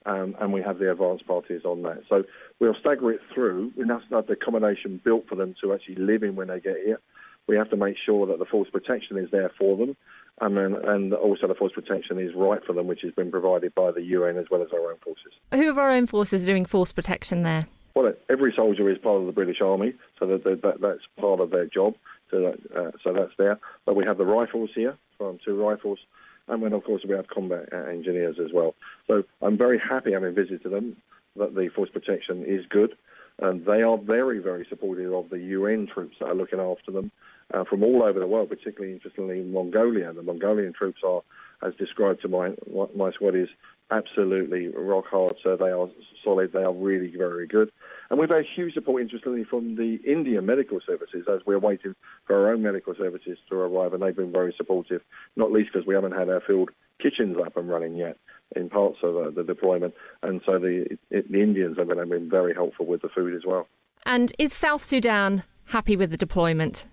Um, 0.07 0.37
and 0.41 0.55
we 0.55 0.63
have 0.63 0.79
the 0.79 0.91
advanced 0.91 1.27
parties 1.27 1.63
on 1.65 1.83
that. 1.83 2.03
So 2.09 2.23
we'll 2.61 2.77
stagger 2.81 3.11
it 3.11 3.21
through. 3.35 3.73
Have 3.77 4.09
to 4.09 4.15
have 4.15 4.27
the 4.27 4.35
accommodation 4.35 5.01
built 5.05 5.29
for 5.29 5.35
them 5.35 5.55
to 5.61 5.75
actually 5.75 5.97
live 5.97 6.23
in 6.23 6.35
when 6.35 6.49
they 6.49 6.61
get 6.61 6.77
here. 6.83 7.01
We 7.47 7.57
have 7.57 7.69
to 7.71 7.77
make 7.77 7.97
sure 8.07 8.27
that 8.27 8.39
the 8.39 8.47
force 8.47 8.71
protection 8.71 9.19
is 9.19 9.31
there 9.31 9.51
for 9.59 9.77
them 9.77 9.97
and 10.41 10.57
then, 10.57 10.77
and 10.85 11.13
also 11.15 11.47
the 11.47 11.55
force 11.55 11.73
protection 11.73 12.19
is 12.19 12.35
right 12.35 12.65
for 12.65 12.73
them, 12.73 12.87
which 12.87 13.01
has 13.03 13.13
been 13.13 13.31
provided 13.31 13.75
by 13.75 13.91
the 13.91 14.03
UN 14.03 14.37
as 14.37 14.47
well 14.51 14.63
as 14.63 14.69
our 14.73 14.91
own 14.91 14.99
forces. 14.99 15.33
Who 15.53 15.71
of 15.71 15.79
our 15.79 15.91
own 15.91 16.07
forces 16.07 16.45
are 16.45 16.47
doing 16.47 16.65
force 16.65 16.93
protection 16.93 17.43
there? 17.43 17.67
Well, 17.95 18.13
every 18.29 18.53
soldier 18.55 18.89
is 18.91 18.99
part 18.99 19.21
of 19.21 19.27
the 19.27 19.33
British 19.33 19.61
Army, 19.61 19.95
so 20.19 20.27
that, 20.27 20.45
that 20.45 20.81
that's 20.81 21.01
part 21.19 21.41
of 21.41 21.51
their 21.51 21.67
job. 21.67 21.95
So, 22.31 22.41
that, 22.41 22.77
uh, 22.77 22.91
so 23.03 23.13
that's 23.13 23.33
there. 23.39 23.59
But 23.85 23.97
we 23.97 24.05
have 24.05 24.19
the 24.19 24.27
rifles 24.27 24.71
here, 24.75 24.97
from 25.17 25.39
two 25.45 25.61
rifles, 25.61 25.99
and 26.47 26.63
then 26.63 26.73
of 26.73 26.85
course 26.85 27.03
we 27.09 27.15
have 27.15 27.29
combat 27.29 27.73
engineers 27.73 28.37
as 28.39 28.53
well. 28.53 28.75
So 29.07 29.25
I'm 29.43 29.59
very 29.59 29.79
happy 29.79 30.13
having 30.13 30.35
visited 30.35 30.71
them 30.71 30.97
that 31.37 31.55
the 31.55 31.69
force 31.75 31.91
protection 31.91 32.45
is 32.47 32.67
good, 32.67 32.95
and 33.41 33.65
they 33.65 33.83
are 33.83 33.99
very, 33.99 34.39
very 34.39 34.67
supportive 34.69 35.13
of 35.13 35.31
the 35.31 35.39
UN 35.39 35.87
troops 35.93 36.17
that 36.21 36.27
are 36.27 36.35
looking 36.35 36.61
after 36.61 36.91
them 36.91 37.11
uh, 37.55 37.65
from 37.65 37.83
all 37.83 38.03
over 38.03 38.19
the 38.19 38.27
world, 38.27 38.51
particularly 38.51 38.93
interestingly 38.93 39.41
in 39.41 39.53
Mongolia. 39.53 40.13
The 40.13 40.23
Mongolian 40.23 40.73
troops 40.73 41.01
are, 41.07 41.23
as 41.63 41.75
described 41.75 42.23
to 42.23 42.29
my 42.29 42.55
my 42.95 43.11
squad, 43.13 43.35
is 43.35 43.49
absolutely 43.91 44.69
rock 44.69 45.07
hard. 45.11 45.35
So 45.43 45.57
they 45.57 45.71
are 45.71 45.89
solid. 46.23 46.53
They 46.53 46.63
are 46.63 46.75
really 46.75 47.13
very 47.17 47.47
good. 47.47 47.71
And 48.11 48.19
we've 48.19 48.29
had 48.29 48.45
huge 48.55 48.75
support, 48.75 49.03
interestingly, 49.03 49.45
from 49.45 49.77
the 49.77 49.99
Indian 50.07 50.45
medical 50.47 50.81
services 50.87 51.27
as 51.33 51.41
we're 51.47 51.59
waiting 51.59 51.95
for 52.27 52.37
our 52.37 52.53
own 52.53 52.63
medical 52.63 52.95
services 52.95 53.39
to 53.49 53.55
arrive, 53.57 53.93
and 53.93 54.03
they've 54.03 54.17
been 54.17 54.33
very 54.33 54.55
supportive. 54.57 55.03
Not 55.37 55.53
least 55.53 55.71
because 55.73 55.87
we 55.87 55.95
haven't 55.95 56.13
had 56.13 56.29
our 56.29 56.43
field 56.47 56.71
kitchens 57.01 57.37
up 57.45 57.57
and 57.57 57.69
running 57.69 57.97
yet 57.97 58.17
in 58.57 58.69
parts 58.69 58.99
of 59.03 59.17
uh, 59.17 59.31
the 59.31 59.45
deployment, 59.45 59.95
and 60.23 60.41
so 60.45 60.59
the 60.59 60.99
it, 61.11 61.31
the 61.31 61.43
Indians 61.43 61.77
have 61.79 61.89
been, 61.89 61.99
have 61.99 62.09
been 62.09 62.31
very 62.31 62.55
helpful 62.55 62.87
with 62.87 63.03
the 63.03 63.09
food 63.09 63.35
as 63.35 63.43
well. 63.47 63.67
And 64.07 64.33
is 64.39 64.55
South 64.55 64.85
Sudan 64.85 65.45
happy 65.67 65.97
with 65.97 66.11
the 66.11 66.17
deployment? 66.17 66.87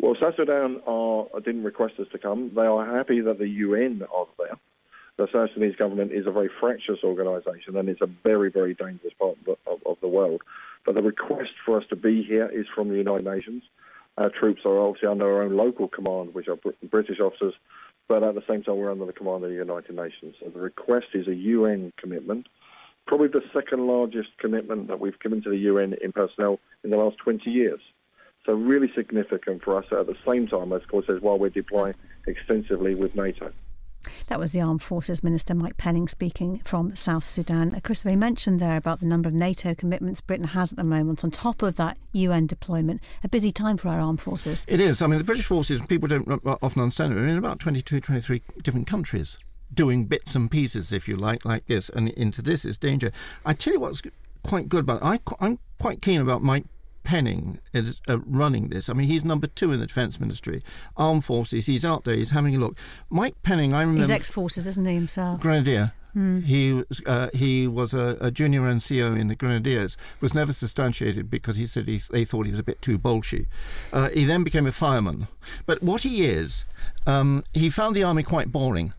Well, 0.00 0.14
South 0.20 0.34
Sudan 0.36 0.80
are, 0.86 1.26
didn't 1.40 1.64
request 1.64 1.94
us 1.98 2.06
to 2.12 2.18
come. 2.18 2.52
They 2.54 2.62
are 2.62 2.96
happy 2.96 3.20
that 3.20 3.38
the 3.38 3.48
UN 3.48 4.02
are 4.14 4.26
there. 4.38 4.56
The 5.16 5.26
South 5.32 5.50
Sudanese 5.52 5.74
government 5.74 6.12
is 6.12 6.26
a 6.26 6.30
very 6.30 6.48
fractious 6.60 6.98
organisation 7.02 7.76
and 7.76 7.88
it's 7.88 8.00
a 8.00 8.08
very, 8.22 8.50
very 8.50 8.74
dangerous 8.74 9.12
part 9.18 9.36
of 9.38 9.44
the, 9.44 9.70
of, 9.70 9.80
of 9.84 9.96
the, 10.00 10.06
world. 10.06 10.42
But 10.86 10.94
the 10.94 11.02
request 11.02 11.50
for 11.66 11.76
us 11.76 11.84
to 11.90 11.96
be 11.96 12.22
here 12.22 12.46
is 12.46 12.66
from 12.72 12.88
the 12.88 12.94
United 12.94 13.24
Nations. 13.24 13.64
Our 14.16 14.30
troops 14.30 14.62
are 14.64 14.78
obviously 14.78 15.08
under 15.08 15.26
our 15.26 15.42
own 15.42 15.56
local 15.56 15.88
command, 15.88 16.34
which 16.34 16.46
are 16.46 16.58
British 16.88 17.18
officers, 17.18 17.54
but 18.08 18.22
at 18.22 18.36
the 18.36 18.42
same 18.48 18.62
time, 18.62 18.76
we're 18.76 18.92
under 18.92 19.06
the 19.06 19.12
command 19.12 19.42
of 19.42 19.50
the 19.50 19.56
United 19.56 19.96
Nations. 19.96 20.36
So 20.40 20.48
the 20.50 20.60
request 20.60 21.06
is 21.14 21.26
a 21.26 21.34
UN 21.34 21.92
commitment, 21.98 22.46
probably 23.08 23.28
the 23.28 23.42
second 23.52 23.88
largest 23.88 24.28
commitment 24.38 24.86
that 24.86 25.00
we've 25.00 25.18
given 25.18 25.42
to 25.42 25.50
the 25.50 25.58
UN 25.58 25.94
in 26.00 26.12
personnel 26.12 26.60
in 26.84 26.90
the 26.90 26.96
last 26.96 27.18
20 27.18 27.50
years. 27.50 27.80
So 28.48 28.54
really 28.54 28.90
significant 28.94 29.62
for 29.62 29.76
us 29.76 29.84
at 29.92 30.06
the 30.06 30.16
same 30.26 30.46
time, 30.46 30.72
of 30.72 30.88
course, 30.88 31.04
as 31.10 31.20
while 31.20 31.38
we're 31.38 31.50
deploying 31.50 31.94
extensively 32.26 32.94
with 32.94 33.14
NATO. 33.14 33.52
That 34.28 34.38
was 34.38 34.52
the 34.52 34.62
Armed 34.62 34.82
Forces 34.82 35.22
Minister 35.22 35.54
Mike 35.54 35.76
Penning 35.76 36.08
speaking 36.08 36.62
from 36.64 36.96
South 36.96 37.28
Sudan. 37.28 37.74
Uh, 37.74 37.80
Christopher 37.80 38.16
mentioned 38.16 38.58
there 38.58 38.78
about 38.78 39.00
the 39.00 39.06
number 39.06 39.28
of 39.28 39.34
NATO 39.34 39.74
commitments 39.74 40.22
Britain 40.22 40.46
has 40.46 40.72
at 40.72 40.78
the 40.78 40.84
moment. 40.84 41.24
On 41.24 41.30
top 41.30 41.60
of 41.60 41.76
that 41.76 41.98
UN 42.12 42.46
deployment, 42.46 43.02
a 43.22 43.28
busy 43.28 43.50
time 43.50 43.76
for 43.76 43.88
our 43.88 44.00
armed 44.00 44.22
forces. 44.22 44.64
It 44.66 44.80
is. 44.80 45.02
I 45.02 45.08
mean, 45.08 45.18
the 45.18 45.24
British 45.24 45.44
forces, 45.44 45.82
people 45.82 46.08
don't 46.08 46.26
often 46.62 46.80
understand 46.80 47.12
it, 47.12 47.18
are 47.18 47.26
in 47.26 47.36
about 47.36 47.60
22, 47.60 48.00
23 48.00 48.40
different 48.62 48.86
countries 48.86 49.36
doing 49.74 50.06
bits 50.06 50.34
and 50.34 50.50
pieces, 50.50 50.90
if 50.90 51.06
you 51.06 51.16
like, 51.16 51.44
like 51.44 51.66
this. 51.66 51.90
And 51.90 52.08
into 52.08 52.40
this 52.40 52.64
is 52.64 52.78
danger. 52.78 53.12
I 53.44 53.52
tell 53.52 53.74
you 53.74 53.80
what's 53.80 54.00
quite 54.42 54.70
good 54.70 54.80
about 54.80 55.02
it. 55.02 55.04
I, 55.04 55.20
I'm 55.38 55.58
quite 55.78 56.00
keen 56.00 56.22
about 56.22 56.42
Mike 56.42 56.64
Penning 57.08 57.58
is 57.72 58.02
uh, 58.06 58.18
running 58.18 58.68
this. 58.68 58.90
I 58.90 58.92
mean, 58.92 59.08
he's 59.08 59.24
number 59.24 59.46
two 59.46 59.72
in 59.72 59.80
the 59.80 59.86
Defence 59.86 60.20
Ministry. 60.20 60.60
Armed 60.94 61.24
Forces, 61.24 61.64
he's 61.64 61.82
out 61.82 62.04
there, 62.04 62.14
he's 62.14 62.32
having 62.32 62.54
a 62.54 62.58
look. 62.58 62.76
Mike 63.08 63.42
Penning, 63.42 63.72
I 63.72 63.80
remember. 63.80 64.00
He's 64.00 64.10
ex 64.10 64.28
forces, 64.28 64.66
isn't 64.66 64.84
he 64.84 64.92
himself? 64.92 65.40
Grenadier. 65.40 65.94
Hmm. 66.12 66.40
He 66.40 66.74
was 66.74 67.00
uh, 67.06 67.30
he 67.32 67.66
was 67.66 67.94
a, 67.94 68.18
a, 68.20 68.30
junior 68.30 68.60
NCO 68.60 69.18
in 69.18 69.28
the 69.28 69.34
Grenadiers. 69.34 69.96
Was 70.20 70.34
never 70.34 70.52
substantiated 70.52 71.30
because 71.30 71.56
he 71.56 71.64
said 71.64 71.88
he, 71.88 72.02
they 72.10 72.26
thought 72.26 72.44
he 72.44 72.50
was 72.50 72.60
a 72.60 72.62
bit 72.62 72.82
too 72.82 72.98
bolshy. 72.98 73.46
Uh, 73.90 74.10
he 74.10 74.26
then 74.26 74.44
became 74.44 74.66
a 74.66 74.72
fireman. 74.72 75.28
But 75.64 75.82
what 75.82 76.02
he 76.02 76.26
is, 76.26 76.66
um, 77.06 77.42
he 77.54 77.70
found 77.70 77.96
the 77.96 78.02
army 78.02 78.22
quite 78.22 78.52
boring. 78.52 78.92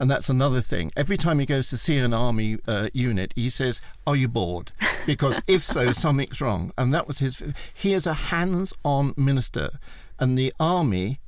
And 0.00 0.10
that's 0.10 0.30
another 0.30 0.62
thing. 0.62 0.90
Every 0.96 1.18
time 1.18 1.38
he 1.38 1.44
goes 1.44 1.68
to 1.68 1.76
see 1.76 1.98
an 1.98 2.14
army 2.14 2.58
uh, 2.66 2.88
unit, 2.94 3.34
he 3.36 3.50
says, 3.50 3.82
Are 4.06 4.16
you 4.16 4.28
bored? 4.28 4.72
Because 5.06 5.40
if 5.46 5.64
so, 5.64 5.92
something's 5.92 6.40
wrong. 6.40 6.72
And 6.76 6.92
that 6.92 7.06
was 7.06 7.20
his. 7.20 7.42
He 7.72 7.94
is 7.94 8.06
a 8.06 8.14
hands 8.14 8.74
on 8.84 9.14
minister. 9.16 9.70
And 10.18 10.38
the 10.38 10.52
army 10.58 11.20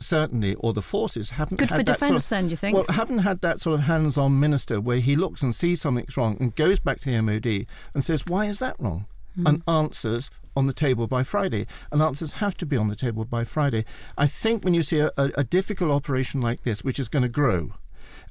certainly, 0.00 0.54
or 0.54 0.72
the 0.72 0.82
forces 0.82 1.30
haven't 1.30 1.56
good 1.56 1.70
had 1.70 1.78
for 1.78 1.82
that 1.84 1.92
defence. 1.92 2.24
Sort 2.24 2.40
of, 2.40 2.44
then, 2.44 2.50
you 2.50 2.56
think? 2.56 2.76
Well, 2.76 2.84
haven't 2.88 3.18
had 3.18 3.40
that 3.40 3.58
sort 3.58 3.80
of 3.80 3.86
hands-on 3.86 4.38
minister 4.38 4.80
where 4.80 4.98
he 4.98 5.16
looks 5.16 5.42
and 5.42 5.54
sees 5.54 5.80
something's 5.80 6.16
wrong 6.16 6.36
and 6.38 6.54
goes 6.54 6.78
back 6.78 7.00
to 7.00 7.10
the 7.10 7.20
MOD 7.20 7.66
and 7.94 8.04
says, 8.04 8.26
"Why 8.26 8.46
is 8.46 8.58
that 8.60 8.76
wrong?" 8.78 9.06
Mm. 9.38 9.48
and 9.48 9.62
answers 9.68 10.30
on 10.56 10.66
the 10.66 10.72
table 10.72 11.06
by 11.06 11.22
Friday. 11.22 11.66
And 11.92 12.02
answers 12.02 12.32
have 12.34 12.56
to 12.56 12.66
be 12.66 12.76
on 12.76 12.88
the 12.88 12.96
table 12.96 13.24
by 13.24 13.44
Friday. 13.44 13.84
I 14.16 14.26
think 14.26 14.64
when 14.64 14.74
you 14.74 14.82
see 14.82 14.98
a, 14.98 15.10
a, 15.16 15.30
a 15.36 15.44
difficult 15.44 15.92
operation 15.92 16.40
like 16.40 16.62
this, 16.62 16.82
which 16.82 16.98
is 16.98 17.08
going 17.08 17.22
to 17.22 17.28
grow, 17.28 17.74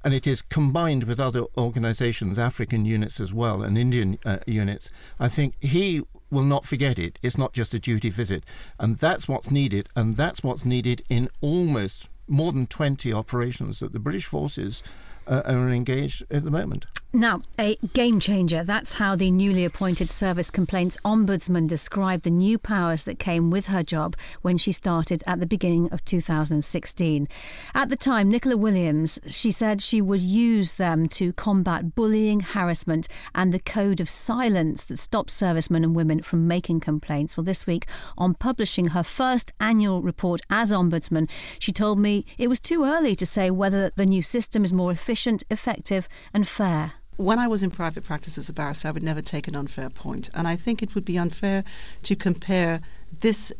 and 0.04 0.14
it 0.14 0.28
is 0.28 0.42
combined 0.42 1.04
with 1.04 1.20
other 1.20 1.44
organizations, 1.58 2.40
African 2.40 2.86
units 2.86 3.20
as 3.20 3.34
well, 3.34 3.64
and 3.64 3.78
Indian 3.78 4.18
uh, 4.26 4.38
units. 4.46 4.90
I 5.20 5.28
think 5.28 5.56
he 5.62 6.04
will 6.30 6.44
not 6.44 6.66
forget 6.66 7.00
it. 7.00 7.20
It's 7.22 7.38
not 7.38 7.54
just 7.54 7.74
a 7.74 7.80
duty 7.80 8.10
visit. 8.10 8.44
And 8.80 8.98
that's 8.98 9.28
what's 9.28 9.50
needed, 9.50 9.90
and 9.96 10.16
that's 10.16 10.44
what's 10.44 10.66
needed 10.66 11.02
in 11.10 11.30
almost 11.42 12.08
more 12.28 12.52
than 12.52 12.68
20 12.68 13.14
operations 13.14 13.80
that 13.80 13.94
the 13.94 14.00
British 14.00 14.26
forces 14.26 14.84
uh, 15.28 15.42
are 15.46 15.70
engaged 15.70 16.24
at 16.30 16.44
the 16.44 16.52
moment. 16.52 16.86
Now, 17.14 17.42
a 17.58 17.78
game 17.94 18.20
changer. 18.20 18.66
That's 18.66 18.94
how 18.96 19.16
the 19.16 19.32
newly 19.32 19.64
appointed 19.64 20.10
Service 20.10 20.52
Complaints 20.52 20.98
Ombudsman 21.06 21.66
described 21.66 22.24
the 22.24 22.30
new 22.30 22.60
powers 22.60 23.04
that 23.06 23.18
came 23.18 23.50
with 23.50 23.68
her 23.68 23.82
job 23.82 24.18
when 24.42 24.58
she 24.58 24.74
started 24.74 25.24
at 25.26 25.40
the 25.40 25.46
beginning 25.46 25.90
of 25.94 26.04
2016. 26.04 27.30
At 27.74 27.88
the 27.88 27.96
time, 27.96 28.30
Nicola 28.30 28.58
Williams, 28.58 29.20
she 29.26 29.52
said 29.52 29.82
she 29.82 30.02
would 30.02 30.20
use 30.20 30.74
them 30.74 31.08
to 31.10 31.32
combat 31.32 31.96
bullying, 31.96 32.42
harassment, 32.42 33.08
and 33.34 33.54
the 33.54 33.60
code 33.60 34.02
of 34.02 34.10
silence 34.10 34.84
that 34.84 34.98
stops 34.98 35.32
servicemen 35.32 35.86
and 35.86 35.96
women 35.96 36.22
from 36.22 36.46
making 36.46 36.82
complaints. 36.82 37.38
Well, 37.38 37.46
this 37.46 37.66
week, 37.66 37.86
on 38.18 38.34
publishing 38.34 38.90
her 38.90 39.04
first 39.04 39.54
annual 39.62 40.02
report 40.02 40.42
as 40.50 40.74
Ombudsman, 40.74 41.30
she 41.58 41.72
told 41.72 42.00
me 42.00 42.26
it 42.38 42.50
was 42.50 42.60
too 42.60 42.84
early 42.84 43.16
to 43.16 43.26
say 43.26 43.50
whether 43.50 43.92
the 43.96 44.06
new 44.06 44.22
system 44.22 44.66
is 44.66 44.74
more 44.74 44.92
efficient, 44.92 45.44
effective, 45.50 46.10
and 46.34 46.46
fair 46.46 46.97
when 47.18 47.40
I 47.40 47.48
was 47.48 47.64
in 47.64 47.72
private 47.72 48.04
practice 48.04 48.38
as 48.38 48.48
a 48.48 48.54
barrister, 48.54 48.88
I 48.88 48.92
would 48.92 49.04
never 49.04 49.22
take 49.22 49.48
an 49.48 49.56
unfair 49.56 49.90
point, 49.90 50.30
and 50.34 50.48
I 50.48 50.56
think 50.56 50.82
it 50.82 50.96
would 50.96 51.06
be 51.06 51.18
unfair 51.18 51.64
to 52.04 52.16
compare 52.16 52.82
this 53.20 53.52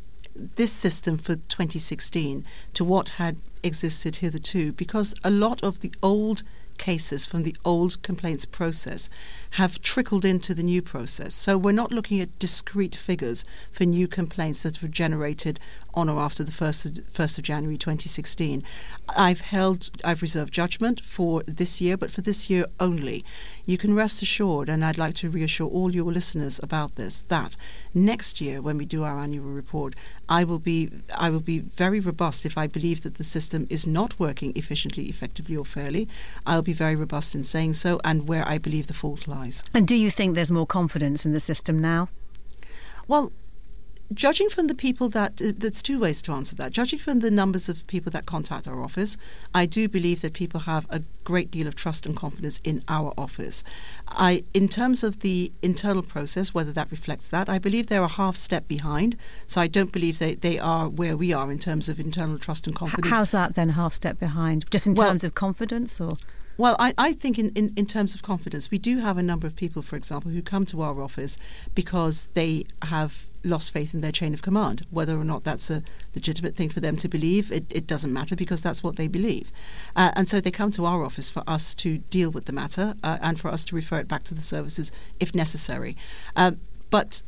this 0.56 0.72
system 0.72 1.18
for 1.18 1.36
2016 1.36 2.46
to 2.76 2.84
what 2.86 3.10
had 3.10 3.38
existed 3.64 4.18
hitherto, 4.18 4.72
because 4.74 5.16
a 5.24 5.32
lot 5.32 5.64
of 5.64 5.80
the 5.80 5.92
old 6.04 6.44
cases 6.78 7.26
from 7.26 7.44
the 7.44 7.56
old 7.66 8.02
complaints 8.02 8.46
process 8.46 9.10
have 9.52 9.82
trickled 9.82 10.26
into 10.26 10.54
the 10.54 10.64
new 10.64 10.82
process. 10.82 11.34
So 11.34 11.58
we're 11.58 11.72
not 11.72 11.92
looking 11.92 12.20
at 12.20 12.38
discrete 12.40 12.96
figures 12.96 13.44
for 13.72 13.86
new 13.86 14.08
complaints 14.08 14.64
that 14.64 14.82
were 14.82 14.88
generated 14.88 15.60
on 15.94 16.10
or 16.10 16.20
after 16.20 16.44
the 16.44 16.52
1st 16.52 16.86
of, 16.86 17.14
1st 17.14 17.38
of 17.40 17.44
January 17.44 17.78
2016. 17.78 18.64
I've 19.10 19.42
held, 19.42 19.90
I've 20.04 20.22
reserved 20.22 20.54
judgment 20.54 21.02
for 21.02 21.44
this 21.44 21.82
year, 21.82 21.98
but 21.98 22.12
for 22.12 22.22
this 22.22 22.50
year 22.50 22.66
only. 22.80 23.26
You 23.68 23.78
can 23.78 23.94
rest 23.94 24.22
assured, 24.22 24.70
and 24.70 24.84
I'd 24.84 24.98
like 24.98 25.14
to 25.16 25.30
reassure 25.30 25.68
all 25.68 25.94
your 25.94 26.10
listeners 26.12 26.58
about 26.64 26.96
this, 26.96 27.22
that 27.28 27.58
next 27.94 28.40
year 28.40 28.62
when 28.62 28.78
we 28.78 28.86
do 28.86 29.04
our 29.04 29.20
annual 29.20 29.52
report, 29.52 29.94
I 30.30 30.46
will 30.46 30.58
be 30.58 30.90
I 31.14 31.30
will 31.30 31.42
be 31.42 31.60
very 31.60 32.00
robust 32.00 32.46
if 32.46 32.58
I 32.58 32.66
believe 32.66 33.02
that 33.02 33.16
the 33.16 33.26
system 33.26 33.68
is 33.70 33.86
not 33.86 34.18
working 34.18 34.54
efficiently, 34.56 35.10
effectively, 35.10 35.58
or 35.58 35.66
fairly. 35.66 36.08
I'll 36.46 36.62
be 36.62 36.74
very 36.74 36.96
robust 36.96 37.36
in 37.36 37.44
saying 37.44 37.74
so, 37.74 38.00
and 38.06 38.28
where 38.28 38.48
I 38.48 38.58
believe 38.58 38.88
the 38.88 38.94
fault 38.94 39.28
lies. 39.28 39.64
And 39.74 39.86
do 39.86 39.96
you 39.96 40.10
think 40.10 40.34
there's 40.34 40.52
more 40.52 40.66
confidence 40.66 41.26
in 41.26 41.34
the 41.34 41.42
system 41.42 41.78
now? 41.80 42.08
Well, 43.06 43.34
judging 44.14 44.50
from 44.50 44.68
the 44.68 44.76
people 44.76 45.10
that 45.10 45.42
uh, 45.42 45.52
that's 45.58 45.82
two 45.82 46.00
ways 46.00 46.22
to 46.24 46.32
answer 46.32 46.56
that. 46.56 46.72
Judging 46.72 47.00
from 47.00 47.20
the 47.20 47.32
numbers 47.32 47.70
of 47.70 47.86
people 47.88 48.12
that 48.12 48.26
contact 48.26 48.68
our 48.68 48.82
office 48.82 49.18
i 49.54 49.66
do 49.66 49.88
believe 49.88 50.22
that 50.22 50.34
people 50.34 50.62
have 50.62 50.86
a 50.90 51.02
great 51.24 51.52
deal 51.52 51.68
of 51.68 51.76
trust 51.76 52.06
and 52.06 52.16
confidence 52.16 52.60
in 52.64 52.84
our 52.88 53.14
office. 53.18 53.64
I 54.08 54.44
in 54.54 54.68
terms 54.68 55.04
of 55.04 55.20
the 55.20 55.52
internal 55.62 56.04
process 56.04 56.54
whether 56.54 56.72
that 56.74 56.90
reflects 56.92 57.30
that 57.30 57.50
i 57.50 57.60
believe 57.60 57.88
they're 57.88 58.04
a 58.04 58.08
half 58.08 58.36
step 58.36 58.68
behind. 58.68 59.18
So 59.48 59.62
i 59.62 59.68
don't 59.68 59.92
believe 59.92 60.20
they, 60.20 60.36
they 60.36 60.58
are 60.60 60.88
where 60.88 61.18
we 61.18 61.34
are 61.34 61.52
in 61.52 61.60
terms 61.60 61.90
of 61.90 62.00
internal 62.00 62.38
trust 62.40 62.68
and 62.68 62.76
confidence. 62.76 63.14
how's 63.14 63.32
that 63.32 63.56
then 63.56 63.70
half 63.70 63.94
step 63.94 64.20
behind? 64.20 64.66
Just 64.72 64.88
in 64.88 64.94
well, 64.94 65.10
terms 65.10 65.24
of 65.24 65.34
confidence 65.36 66.00
or? 66.00 66.18
Well, 66.58 66.76
I, 66.80 66.94
I 66.98 67.14
think 67.14 67.38
in, 67.38 67.50
in, 67.50 67.70
in 67.76 67.86
terms 67.86 68.16
of 68.16 68.24
confidence, 68.24 68.72
we 68.72 68.80
do 68.80 68.98
have 68.98 69.18
a 69.18 69.24
number 69.24 69.46
of 69.46 69.56
people, 69.56 69.84
for 69.84 69.96
example, 69.96 70.32
who 70.32 70.42
come 70.42 70.66
to 70.66 70.82
our 70.82 71.02
office 71.04 71.38
because 71.76 72.32
they 72.34 72.66
have 72.82 73.28
lost 73.48 73.72
faith 73.72 73.94
in 73.94 74.02
their 74.02 74.12
chain 74.12 74.34
of 74.34 74.42
command. 74.42 74.86
Whether 74.92 75.20
or 75.20 75.24
not 75.24 75.44
that's 75.44 75.70
a 75.70 75.84
legitimate 76.14 76.56
thing 76.56 76.70
for 76.70 76.80
them 76.80 76.98
to 76.98 77.08
believe, 77.08 77.52
it, 77.52 77.66
it 77.74 77.88
doesn't 77.88 78.14
matter 78.14 78.36
because 78.36 78.62
that's 78.62 78.84
what 78.84 78.96
they 78.96 79.08
believe. 79.08 79.52
Uh, 79.96 80.12
and 80.16 80.28
so 80.28 80.40
they 80.40 80.52
come 80.52 80.72
to 80.72 80.86
our 80.86 81.04
office 81.04 81.30
for 81.30 81.44
us 81.48 81.74
to 81.76 82.00
deal 82.10 82.30
with 82.30 82.46
the 82.46 82.54
matter 82.54 82.94
uh, 83.04 83.18
and 83.22 83.40
for 83.40 83.50
us 83.50 83.66
to 83.66 83.76
refer 83.76 84.00
it 84.00 84.08
back 84.08 84.24
to 84.24 84.34
the 84.34 84.42
services 84.42 84.92
if 85.20 85.34
necessary. 85.34 85.96
Uh, 86.36 86.52
but 86.90 87.22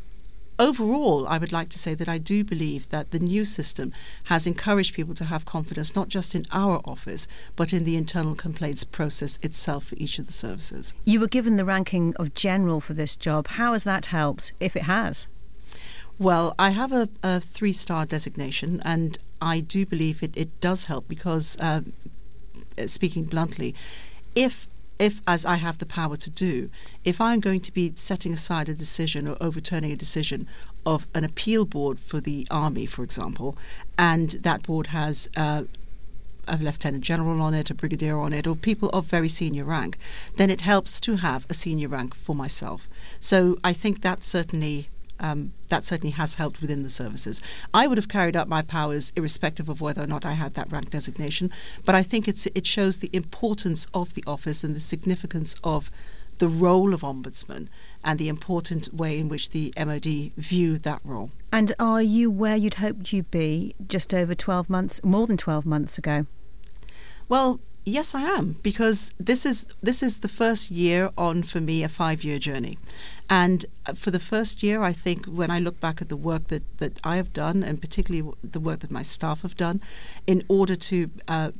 overall, 0.60 1.25
I 1.27 1.38
would 1.38 1.51
like 1.51 1.69
to 1.69 1.79
say 1.79 1.95
that 1.95 2.10
I 2.10 2.17
do 2.17 2.43
believe 2.43 2.89
that 2.89 3.12
the 3.12 3.19
new 3.19 3.45
system 3.45 3.93
has 4.25 4.45
encouraged 4.45 4.93
people 4.93 5.15
to 5.15 5.25
have 5.25 5.45
confidence 5.45 5.95
not 5.95 6.10
just 6.10 6.36
in 6.36 6.45
our 6.51 6.82
office, 6.86 7.27
but 7.55 7.73
in 7.73 7.86
the 7.86 7.95
internal 7.95 8.36
complaints 8.36 8.84
process 8.84 9.39
itself 9.41 9.86
for 9.86 9.95
each 9.95 10.19
of 10.19 10.27
the 10.27 10.34
services. 10.34 10.93
You 11.05 11.21
were 11.21 11.27
given 11.27 11.55
the 11.55 11.65
ranking 11.65 12.13
of 12.17 12.34
general 12.34 12.82
for 12.82 12.93
this 12.93 13.15
job. 13.15 13.47
How 13.47 13.71
has 13.71 13.86
that 13.86 14.08
helped, 14.08 14.53
if 14.60 14.75
it 14.75 14.84
has? 14.84 15.27
Well, 16.19 16.53
I 16.60 16.71
have 16.71 16.91
a, 16.91 17.08
a 17.23 17.39
three 17.39 17.71
star 17.71 18.05
designation, 18.05 18.82
and 18.84 19.17
I 19.41 19.62
do 19.62 19.86
believe 19.86 20.21
it, 20.21 20.36
it 20.36 20.60
does 20.60 20.84
help 20.84 21.08
because, 21.08 21.58
uh, 21.62 21.82
speaking 22.88 23.23
bluntly, 23.23 23.73
if 24.36 24.67
if, 24.99 25.21
as 25.25 25.45
I 25.45 25.55
have 25.55 25.77
the 25.77 25.86
power 25.86 26.17
to 26.17 26.29
do, 26.29 26.69
if 27.05 27.21
I'm 27.21 27.39
going 27.39 27.62
to 27.62 27.71
be 27.71 27.93
setting 27.95 28.34
aside 28.34 28.67
a 28.67 28.73
decision 28.73 29.29
or 29.29 29.38
overturning 29.39 29.93
a 29.93 29.95
decision 29.95 30.45
of 30.86 31.08
an 31.15 31.23
appeal 31.23 31.63
board 31.63 32.01
for 32.01 32.19
the 32.19 32.45
army, 32.51 32.86
for 32.86 33.01
example, 33.01 33.58
and 33.97 34.32
that 34.32 34.63
board 34.63 34.88
has 34.88 35.29
uh, 35.38 35.63
a 36.49 36.58
lieutenant 36.58 37.05
general 37.05 37.41
on 37.41 37.53
it, 37.53 37.69
a 37.69 37.73
brigadier 37.73 38.19
on 38.19 38.34
it, 38.34 38.45
or 38.45 38.58
people 38.58 38.89
of 38.89 39.05
very 39.05 39.29
senior 39.29 39.63
rank, 39.63 39.97
then 40.36 40.49
it 40.49 40.60
helps 40.60 40.99
to 40.99 41.15
have 41.15 41.45
a 41.49 41.53
senior 41.53 41.88
rank 41.88 42.13
for 42.13 42.36
myself. 42.36 42.89
So 43.21 43.58
I 43.63 43.71
think 43.71 44.01
that 44.01 44.25
certainly 44.25 44.89
um, 45.19 45.53
that 45.67 45.84
certainly 45.84 46.12
has 46.12 46.36
helped 46.36 46.62
within 46.62 46.84
the 46.84 46.89
services. 46.89 47.41
I 47.73 47.88
would 47.88 47.97
have 47.97 48.08
carried 48.08 48.36
out 48.36 48.47
my 48.47 48.62
powers 48.62 49.12
irrespective 49.15 49.69
of 49.69 49.82
whether 49.82 50.03
or 50.03 50.08
not 50.08 50.25
I 50.25 50.34
had 50.34 50.53
that 50.55 50.71
rank 50.71 50.89
designation, 50.89 51.51
but 51.86 51.95
I 51.95 52.03
think 52.03 52.27
it's, 52.27 52.47
it 52.47 52.65
shows 52.65 52.97
the 52.97 53.10
importance 53.13 53.88
of 53.93 54.13
the 54.13 54.23
office 54.25 54.63
and 54.63 54.75
the 54.75 54.79
significance 54.79 55.55
of 55.63 55.91
the 56.39 56.47
role 56.47 56.93
of 56.93 57.01
ombudsman 57.01 57.67
and 58.03 58.17
the 58.17 58.29
important 58.29 58.93
way 58.93 59.19
in 59.19 59.27
which 59.27 59.49
the 59.49 59.73
MOD 59.77 60.32
view 60.38 60.79
that 60.79 61.01
role. 61.03 61.32
And 61.51 61.73
are 61.79 62.01
you 62.01 62.32
where 62.32 62.55
you'd 62.55 62.75
hoped 62.75 63.12
you'd 63.12 63.29
be 63.29 63.75
just 63.88 64.13
over 64.13 64.34
12 64.34 64.69
months, 64.69 65.03
more 65.03 65.27
than 65.27 65.38
12 65.38 65.65
months 65.65 65.97
ago? 65.97 66.25
Well, 67.27 67.60
Yes, 67.86 68.13
I 68.13 68.21
am 68.21 68.58
because 68.62 69.13
this 69.19 69.45
is 69.45 69.65
this 69.82 70.03
is 70.03 70.19
the 70.19 70.27
first 70.27 70.69
year 70.69 71.10
on 71.17 71.41
for 71.41 71.60
me 71.60 71.82
a 71.82 71.89
five 71.89 72.23
year 72.23 72.38
journey, 72.38 72.77
and 73.30 73.65
uh, 73.86 73.94
for 73.94 74.12
the 74.12 74.20
first 74.20 74.63
year, 74.63 74.82
I 74.82 74.92
think 74.92 75.26
when 75.26 75.52
I 75.52 75.60
look 75.60 75.80
back 75.80 76.02
at 76.02 76.10
the 76.10 76.18
work 76.18 76.48
that 76.48 76.78
that 76.80 77.00
I 77.04 77.18
have 77.18 77.32
done, 77.34 77.63
and 77.63 77.80
particularly 77.80 78.32
the 78.42 78.60
work 78.60 78.80
that 78.80 78.92
my 78.92 79.04
staff 79.04 79.44
have 79.44 79.56
done, 79.56 79.82
in 80.26 80.44
order 80.48 80.76
to 80.76 81.12
uh, 81.28 81.52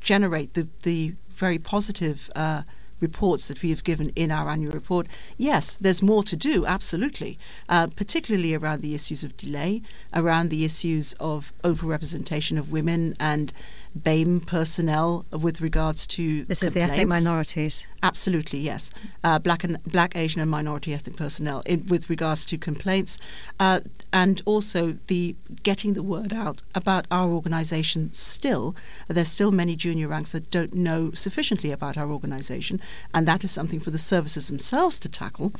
generate 0.00 0.54
the, 0.54 0.68
the 0.82 1.14
very 1.28 1.58
positive 1.58 2.30
uh, 2.36 2.62
reports 3.00 3.48
that 3.48 3.62
we 3.62 3.70
have 3.70 3.84
given 3.84 4.10
in 4.16 4.30
our 4.30 4.48
annual 4.48 4.72
report, 4.72 5.06
yes, 5.36 5.76
there's 5.76 6.02
more 6.02 6.22
to 6.22 6.36
do, 6.36 6.64
absolutely, 6.66 7.38
uh, 7.68 7.86
particularly 7.96 8.54
around 8.54 8.80
the 8.80 8.94
issues 8.94 9.22
of 9.24 9.36
delay, 9.36 9.82
around 10.12 10.48
the 10.48 10.64
issues 10.64 11.12
of 11.20 11.52
overrepresentation 11.62 12.58
of 12.58 12.70
women 12.70 13.14
and 13.18 13.52
BAME 13.94 14.40
personnel 14.40 15.24
with 15.30 15.60
regards 15.60 16.06
to 16.08 16.44
this 16.44 16.62
is 16.62 16.72
the 16.72 16.82
ethnic 16.82 17.08
minorities. 17.08 17.86
Absolutely, 18.02 18.58
yes, 18.58 18.90
uh, 19.22 19.38
black 19.38 19.62
and 19.64 19.82
black, 19.84 20.16
Asian, 20.16 20.40
and 20.40 20.50
minority 20.50 20.92
ethnic 20.92 21.16
personnel 21.16 21.62
in, 21.64 21.86
with 21.86 22.10
regards 22.10 22.44
to 22.46 22.58
complaints, 22.58 23.18
uh, 23.60 23.80
and 24.12 24.42
also 24.44 24.98
the 25.06 25.36
getting 25.62 25.92
the 25.92 26.02
word 26.02 26.32
out 26.32 26.62
about 26.74 27.06
our 27.10 27.30
organisation. 27.30 28.12
Still, 28.14 28.74
there's 29.08 29.28
still 29.28 29.52
many 29.52 29.76
junior 29.76 30.08
ranks 30.08 30.32
that 30.32 30.50
don't 30.50 30.74
know 30.74 31.12
sufficiently 31.12 31.70
about 31.70 31.96
our 31.96 32.10
organisation, 32.10 32.80
and 33.14 33.28
that 33.28 33.44
is 33.44 33.50
something 33.50 33.80
for 33.80 33.90
the 33.90 33.98
services 33.98 34.48
themselves 34.48 34.98
to 34.98 35.08
tackle. 35.08 35.52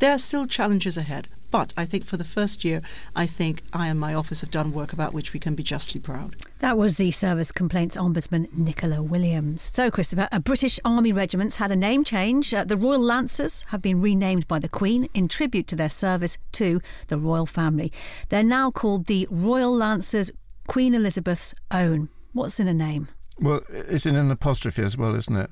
There 0.00 0.12
are 0.12 0.18
still 0.18 0.46
challenges 0.46 0.96
ahead, 0.96 1.28
but 1.50 1.72
I 1.76 1.84
think 1.84 2.04
for 2.04 2.16
the 2.16 2.24
first 2.24 2.64
year, 2.64 2.82
I 3.14 3.26
think 3.26 3.62
I 3.72 3.86
and 3.86 3.98
my 3.98 4.12
office 4.12 4.40
have 4.40 4.50
done 4.50 4.72
work 4.72 4.92
about 4.92 5.14
which 5.14 5.32
we 5.32 5.38
can 5.38 5.54
be 5.54 5.62
justly 5.62 6.00
proud. 6.00 6.34
That 6.58 6.76
was 6.76 6.96
the 6.96 7.12
Service 7.12 7.52
Complaints 7.52 7.96
Ombudsman 7.96 8.52
Nicola 8.52 9.02
Williams. 9.02 9.62
So, 9.62 9.90
Christopher, 9.90 10.28
a 10.32 10.40
British 10.40 10.80
Army 10.84 11.12
regiments 11.12 11.56
had 11.56 11.70
a 11.70 11.76
name 11.76 12.02
change. 12.02 12.52
Uh, 12.52 12.64
the 12.64 12.76
Royal 12.76 13.00
Lancers 13.00 13.64
have 13.68 13.80
been 13.80 14.00
renamed 14.00 14.48
by 14.48 14.58
the 14.58 14.68
Queen 14.68 15.08
in 15.14 15.28
tribute 15.28 15.68
to 15.68 15.76
their 15.76 15.90
service 15.90 16.38
to 16.52 16.80
the 17.06 17.16
royal 17.16 17.46
family. 17.46 17.92
They're 18.30 18.42
now 18.42 18.72
called 18.72 19.06
the 19.06 19.28
Royal 19.30 19.72
Lancers 19.72 20.32
Queen 20.66 20.92
Elizabeth's 20.92 21.54
Own. 21.70 22.08
What's 22.32 22.58
in 22.58 22.66
a 22.66 22.74
name? 22.74 23.06
Well, 23.38 23.60
it's 23.68 24.06
in 24.06 24.16
an 24.16 24.30
apostrophe 24.30 24.82
as 24.82 24.98
well, 24.98 25.14
isn't 25.14 25.36
it? 25.36 25.50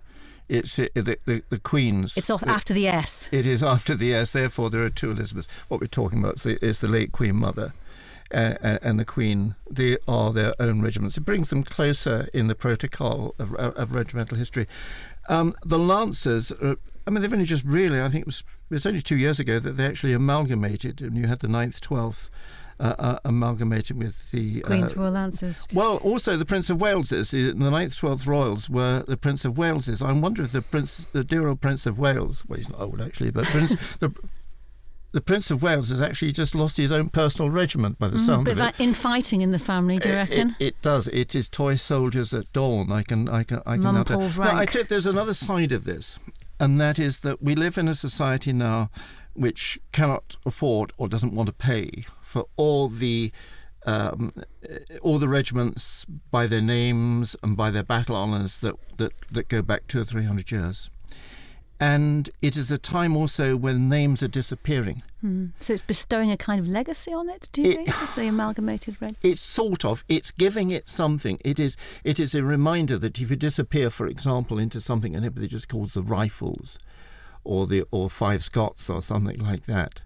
It's 0.53 0.79
uh, 0.79 0.88
the, 0.95 1.17
the, 1.25 1.43
the 1.49 1.59
Queen's. 1.59 2.15
It's 2.17 2.29
off 2.29 2.43
after 2.43 2.75
the 2.75 2.87
S. 2.87 3.27
It 3.33 3.47
is 3.47 3.62
after 3.62 3.95
the 3.95 4.15
S. 4.15 4.33
Therefore, 4.33 4.69
there 4.69 4.83
are 4.83 4.91
two 4.91 5.11
Elizabeths. 5.11 5.49
What 5.69 5.81
we're 5.81 5.87
talking 5.87 6.19
about 6.19 6.35
is 6.35 6.43
the, 6.43 6.65
is 6.65 6.81
the 6.81 6.88
late 6.88 7.11
Queen 7.11 7.37
Mother. 7.37 7.73
Uh, 8.35 8.79
and 8.83 8.99
the 8.99 9.05
Queen, 9.05 9.55
they 9.71 9.99
are 10.09 10.33
their 10.33 10.55
own 10.59 10.81
regiments. 10.81 11.19
It 11.19 11.21
brings 11.21 11.51
them 11.51 11.65
closer 11.65 12.29
in 12.33 12.49
the 12.49 12.55
protocol 12.55 13.35
of, 13.38 13.55
of 13.55 13.95
regimental 13.95 14.38
history. 14.38 14.67
Um, 15.29 15.53
the 15.62 15.79
Lancers, 15.79 16.51
uh, 16.53 16.77
I 17.07 17.11
mean, 17.11 17.23
they've 17.23 17.33
only 17.33 17.45
just 17.45 17.65
really, 17.65 18.01
I 18.01 18.09
think 18.09 18.23
it 18.23 18.27
was, 18.27 18.45
it 18.71 18.75
was 18.75 18.87
only 18.87 19.03
two 19.03 19.17
years 19.17 19.41
ago 19.41 19.59
that 19.59 19.73
they 19.73 19.87
actually 19.87 20.12
amalgamated, 20.12 21.01
and 21.01 21.17
you 21.17 21.27
had 21.27 21.41
the 21.41 21.49
9th, 21.49 21.81
12th, 21.81 22.31
uh, 22.81 22.95
uh, 22.99 23.19
amalgamated 23.25 23.97
with 23.99 24.31
the 24.33 24.61
Queen's 24.62 24.93
uh, 24.93 25.01
Royal 25.01 25.12
Lancers. 25.12 25.67
Well, 25.73 25.99
also 25.99 26.37
the 26.37 26.45
Prince 26.47 26.69
of 26.71 26.81
Wales's. 26.81 27.31
The 27.31 27.53
9th, 27.53 28.01
12th 28.01 28.27
Royals 28.27 28.69
were 28.71 29.05
the 29.07 29.17
Prince 29.17 29.45
of 29.45 29.57
Wales's. 29.59 30.03
I 30.03 30.12
wonder 30.12 30.43
if 30.43 30.53
the 30.53 30.62
Prince, 30.62 31.07
the 31.12 31.23
dear 31.25 31.49
old 31.49 31.61
Prince 31.61 31.87
of 31.87 31.99
Wales, 31.99 32.45
well, 32.49 32.57
he's 32.59 32.69
not 32.71 32.81
old 32.81 33.01
actually, 33.01 33.31
but 33.31 33.45
Prince, 33.45 33.77
the, 34.01 34.11
the 35.12 35.21
Prince 35.21 35.51
of 35.51 35.62
Wales 35.62 35.91
has 35.91 36.01
actually 36.01 36.33
just 36.33 36.55
lost 36.55 36.77
his 36.79 36.91
own 36.91 37.09
personal 37.11 37.51
regiment 37.51 37.99
by 37.99 38.09
the 38.09 38.17
Mm, 38.17 38.27
sound 38.27 38.45
bit 38.47 38.53
of 38.53 38.59
it. 38.59 38.61
that 38.62 38.81
infighting 38.81 39.43
in 39.43 39.53
the 39.53 39.59
family, 39.59 39.99
do 39.99 40.09
you 40.09 40.15
It- 40.15 40.19
reckon? 40.19 40.57
It, 40.59 40.67
it 40.69 40.83
does. 40.83 41.07
It 41.09 41.35
is 41.35 41.49
toy 41.49 41.75
soldiers 41.77 42.33
at 42.33 42.51
dawn. 42.53 42.91
I 42.91 43.03
can, 43.03 43.29
I 43.29 43.45
can, 43.45 43.59
I 43.67 43.75
can. 43.75 43.83
Mum 43.83 43.95
now 43.97 44.03
tell- 44.05 44.19
Paul's 44.21 44.38
I 44.38 44.55
rank. 44.55 44.75
you, 44.75 44.85
there's 44.85 45.07
another 45.07 45.35
side 45.35 45.71
of 45.73 45.85
this, 45.85 46.19
and 46.62 46.81
that 46.81 46.98
is 46.98 47.18
that 47.18 47.42
we 47.42 47.57
live 47.57 47.77
in 47.77 47.88
a 47.88 47.94
society 47.94 48.53
now 48.53 48.88
which 49.35 49.81
cannot 49.90 50.37
afford 50.46 50.92
or 50.96 51.09
doesn't 51.09 51.35
want 51.35 51.48
to 51.48 51.53
pay 51.53 52.05
for 52.22 52.46
all 52.57 52.88
the. 52.88 53.33
Um, 53.85 54.31
uh, 54.37 54.77
all 55.01 55.18
the 55.18 55.29
regiments 55.29 56.07
by 56.31 56.46
their 56.46 56.61
names 56.61 57.35
and 57.42 57.57
by 57.57 57.68
their 57.72 57.83
battle 57.83 58.14
honours 58.14 58.59
that, 58.59 58.77
that, 58.98 59.11
that 59.29 59.48
go 59.48 59.61
back 59.61 59.88
two 59.88 60.01
or 60.03 60.05
three 60.05 60.22
hundred 60.22 60.53
years. 60.53 60.88
And 61.83 62.31
it 62.40 62.57
is 62.57 62.71
a 62.71 62.79
time 62.79 63.16
also 63.16 63.57
when 63.57 63.88
names 63.88 64.23
are 64.23 64.29
disappearing. 64.29 65.03
Hmm. 65.21 65.47
So 65.61 65.73
it's 65.73 65.83
bestowing 65.83 66.31
a 66.31 66.37
kind 66.37 66.61
of 66.61 66.68
legacy 66.68 67.12
on 67.12 67.29
it, 67.29 67.49
do 67.53 67.62
you 67.62 67.71
It- 67.71 67.77
think? 67.87 68.03
As 68.03 68.14
the 68.14 68.29
amalgamated 68.29 68.97
red. 69.01 69.16
It's 69.23 69.40
sort 69.40 69.85
of. 69.85 70.05
It's 70.09 70.31
giving 70.31 70.71
it 70.71 70.88
something. 70.88 71.38
It 71.45 71.59
is. 71.59 71.77
It 72.05 72.21
is 72.21 72.35
a 72.37 72.45
reminder 72.45 72.99
that 72.99 73.21
if 73.21 73.31
you 73.31 73.37
disappear, 73.37 73.90
for 73.90 74.07
example, 74.07 74.59
into 74.59 74.81
something 74.81 75.16
and 75.16 75.25
everybody 75.25 75.49
just 75.49 75.68
calls 75.68 75.95
the 75.95 76.03
rifles, 76.03 76.79
or 77.42 77.66
the 77.66 77.85
or 77.90 78.09
Five 78.09 78.45
Scots 78.45 78.88
or 78.88 79.03
something 79.03 79.38
like 79.38 79.66
that, 79.66 80.03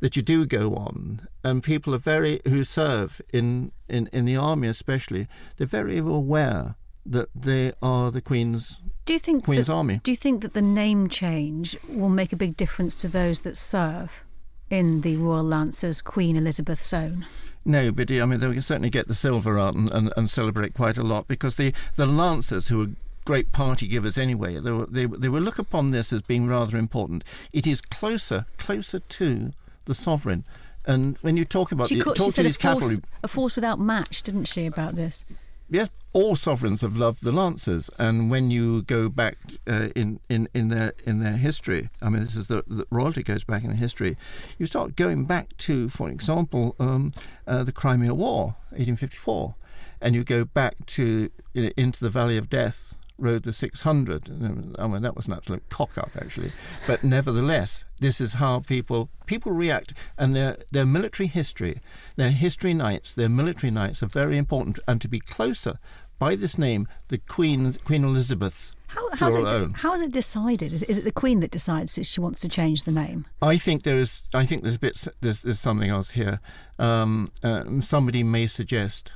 that 0.00 0.16
you 0.16 0.22
do 0.22 0.44
go 0.44 0.74
on, 0.74 1.26
and 1.42 1.62
people 1.62 1.94
are 1.94 1.98
very 1.98 2.40
who 2.46 2.62
serve 2.64 3.22
in 3.32 3.72
in 3.88 4.08
in 4.12 4.26
the 4.26 4.36
army 4.36 4.68
especially. 4.68 5.28
They're 5.56 5.66
very 5.66 5.96
aware 5.98 6.74
that 7.10 7.28
they 7.34 7.72
are 7.82 8.10
the 8.10 8.20
Queen's 8.20 8.80
Do 9.04 9.12
you 9.12 9.18
think 9.18 9.44
Queen's 9.44 9.68
that, 9.68 9.72
Army. 9.72 10.00
Do 10.02 10.10
you 10.10 10.16
think 10.16 10.42
that 10.42 10.54
the 10.54 10.62
name 10.62 11.08
change 11.08 11.76
will 11.88 12.08
make 12.08 12.32
a 12.32 12.36
big 12.36 12.56
difference 12.56 12.94
to 12.96 13.08
those 13.08 13.40
that 13.40 13.56
serve 13.56 14.24
in 14.70 15.02
the 15.02 15.16
Royal 15.16 15.44
Lancers 15.44 16.02
Queen 16.02 16.36
Elizabeth's 16.36 16.92
Own? 16.92 17.26
No, 17.64 17.90
but 17.90 18.10
I 18.10 18.24
mean, 18.24 18.38
they'll 18.38 18.62
certainly 18.62 18.90
get 18.90 19.08
the 19.08 19.14
silver 19.14 19.58
out 19.58 19.74
and, 19.74 19.90
and, 19.92 20.12
and 20.16 20.30
celebrate 20.30 20.74
quite 20.74 20.96
a 20.96 21.02
lot 21.02 21.26
because 21.26 21.56
the, 21.56 21.72
the 21.96 22.06
Lancers, 22.06 22.68
who 22.68 22.82
are 22.82 22.90
great 23.24 23.50
party 23.50 23.88
givers 23.88 24.16
anyway, 24.16 24.58
they, 24.60 24.70
were, 24.70 24.86
they, 24.86 25.06
they 25.06 25.28
will 25.28 25.42
look 25.42 25.58
upon 25.58 25.90
this 25.90 26.12
as 26.12 26.22
being 26.22 26.46
rather 26.46 26.78
important. 26.78 27.24
It 27.52 27.66
is 27.66 27.80
closer, 27.80 28.46
closer 28.56 29.00
to 29.00 29.50
the 29.86 29.94
sovereign. 29.94 30.44
And 30.86 31.18
when 31.22 31.36
you 31.36 31.44
talk 31.44 31.72
about 31.72 31.88
She, 31.88 31.96
the, 31.96 32.02
called, 32.02 32.16
talk 32.16 32.26
she 32.26 32.30
to 32.30 32.36
said 32.36 32.46
a 32.46 32.50
force, 32.50 32.56
cavalry, 32.56 32.96
a 33.24 33.28
force 33.28 33.56
without 33.56 33.80
match, 33.80 34.22
didn't 34.22 34.44
she, 34.44 34.66
about 34.66 34.94
this? 34.94 35.24
Yes, 35.68 35.90
all 36.12 36.36
sovereigns 36.36 36.80
have 36.80 36.96
loved 36.96 37.22
the 37.22 37.32
Lancers, 37.32 37.90
and 37.98 38.30
when 38.30 38.50
you 38.50 38.82
go 38.82 39.08
back 39.08 39.36
uh, 39.68 39.88
in, 39.94 40.20
in, 40.28 40.48
in 40.54 40.68
their 40.68 40.92
in 41.04 41.20
their 41.20 41.36
history, 41.36 41.90
I 42.00 42.08
mean, 42.08 42.22
this 42.22 42.36
is 42.36 42.46
the, 42.46 42.64
the 42.66 42.86
royalty 42.90 43.22
goes 43.22 43.44
back 43.44 43.64
in 43.64 43.72
history. 43.72 44.16
You 44.58 44.66
start 44.66 44.96
going 44.96 45.24
back 45.24 45.56
to, 45.58 45.88
for 45.88 46.08
example, 46.08 46.74
um, 46.78 47.12
uh, 47.46 47.64
the 47.64 47.72
Crimea 47.72 48.14
War, 48.14 48.56
1854, 48.70 49.54
and 50.00 50.14
you 50.14 50.24
go 50.24 50.44
back 50.44 50.86
to 50.86 51.30
you 51.52 51.62
know, 51.62 51.70
into 51.76 52.00
the 52.00 52.10
Valley 52.10 52.36
of 52.36 52.48
Death. 52.48 52.96
Rode 53.18 53.44
the 53.44 53.52
600. 53.52 54.74
I 54.78 54.86
mean, 54.86 55.02
that 55.02 55.16
was 55.16 55.26
an 55.26 55.32
absolute 55.32 55.68
cock 55.70 55.96
up, 55.96 56.10
actually. 56.16 56.52
But 56.86 57.02
nevertheless, 57.02 57.84
this 57.98 58.20
is 58.20 58.34
how 58.34 58.60
people 58.60 59.08
people 59.26 59.52
react, 59.52 59.94
and 60.18 60.34
their 60.34 60.58
their 60.70 60.84
military 60.84 61.26
history, 61.26 61.80
their 62.16 62.30
history 62.30 62.74
nights, 62.74 63.14
their 63.14 63.28
military 63.30 63.70
nights 63.70 64.02
are 64.02 64.06
very 64.06 64.36
important. 64.36 64.78
And 64.86 65.00
to 65.00 65.08
be 65.08 65.20
closer 65.20 65.78
by 66.18 66.34
this 66.34 66.58
name, 66.58 66.88
the 67.08 67.18
Queen 67.18 67.72
Queen 67.84 68.04
Elizabeth's 68.04 68.72
How, 68.88 69.08
how's, 69.14 69.36
it, 69.36 69.44
own. 69.44 69.72
how 69.72 69.92
is 69.92 70.02
it 70.02 70.10
decided? 70.10 70.72
Is, 70.72 70.82
is 70.84 70.98
it 70.98 71.04
the 71.04 71.12
Queen 71.12 71.40
that 71.40 71.50
decides 71.50 71.98
if 71.98 72.06
she 72.06 72.20
wants 72.20 72.40
to 72.40 72.48
change 72.48 72.84
the 72.84 72.92
name? 72.92 73.26
I 73.42 73.56
think 73.56 73.82
there 73.82 73.98
is. 73.98 74.22
I 74.34 74.46
think 74.46 74.62
there's 74.62 74.78
bits. 74.78 75.08
There's, 75.20 75.42
there's 75.42 75.60
something 75.60 75.90
else 75.90 76.10
here. 76.10 76.40
Um, 76.78 77.30
um, 77.42 77.82
somebody 77.82 78.22
may 78.22 78.46
suggest 78.46 79.12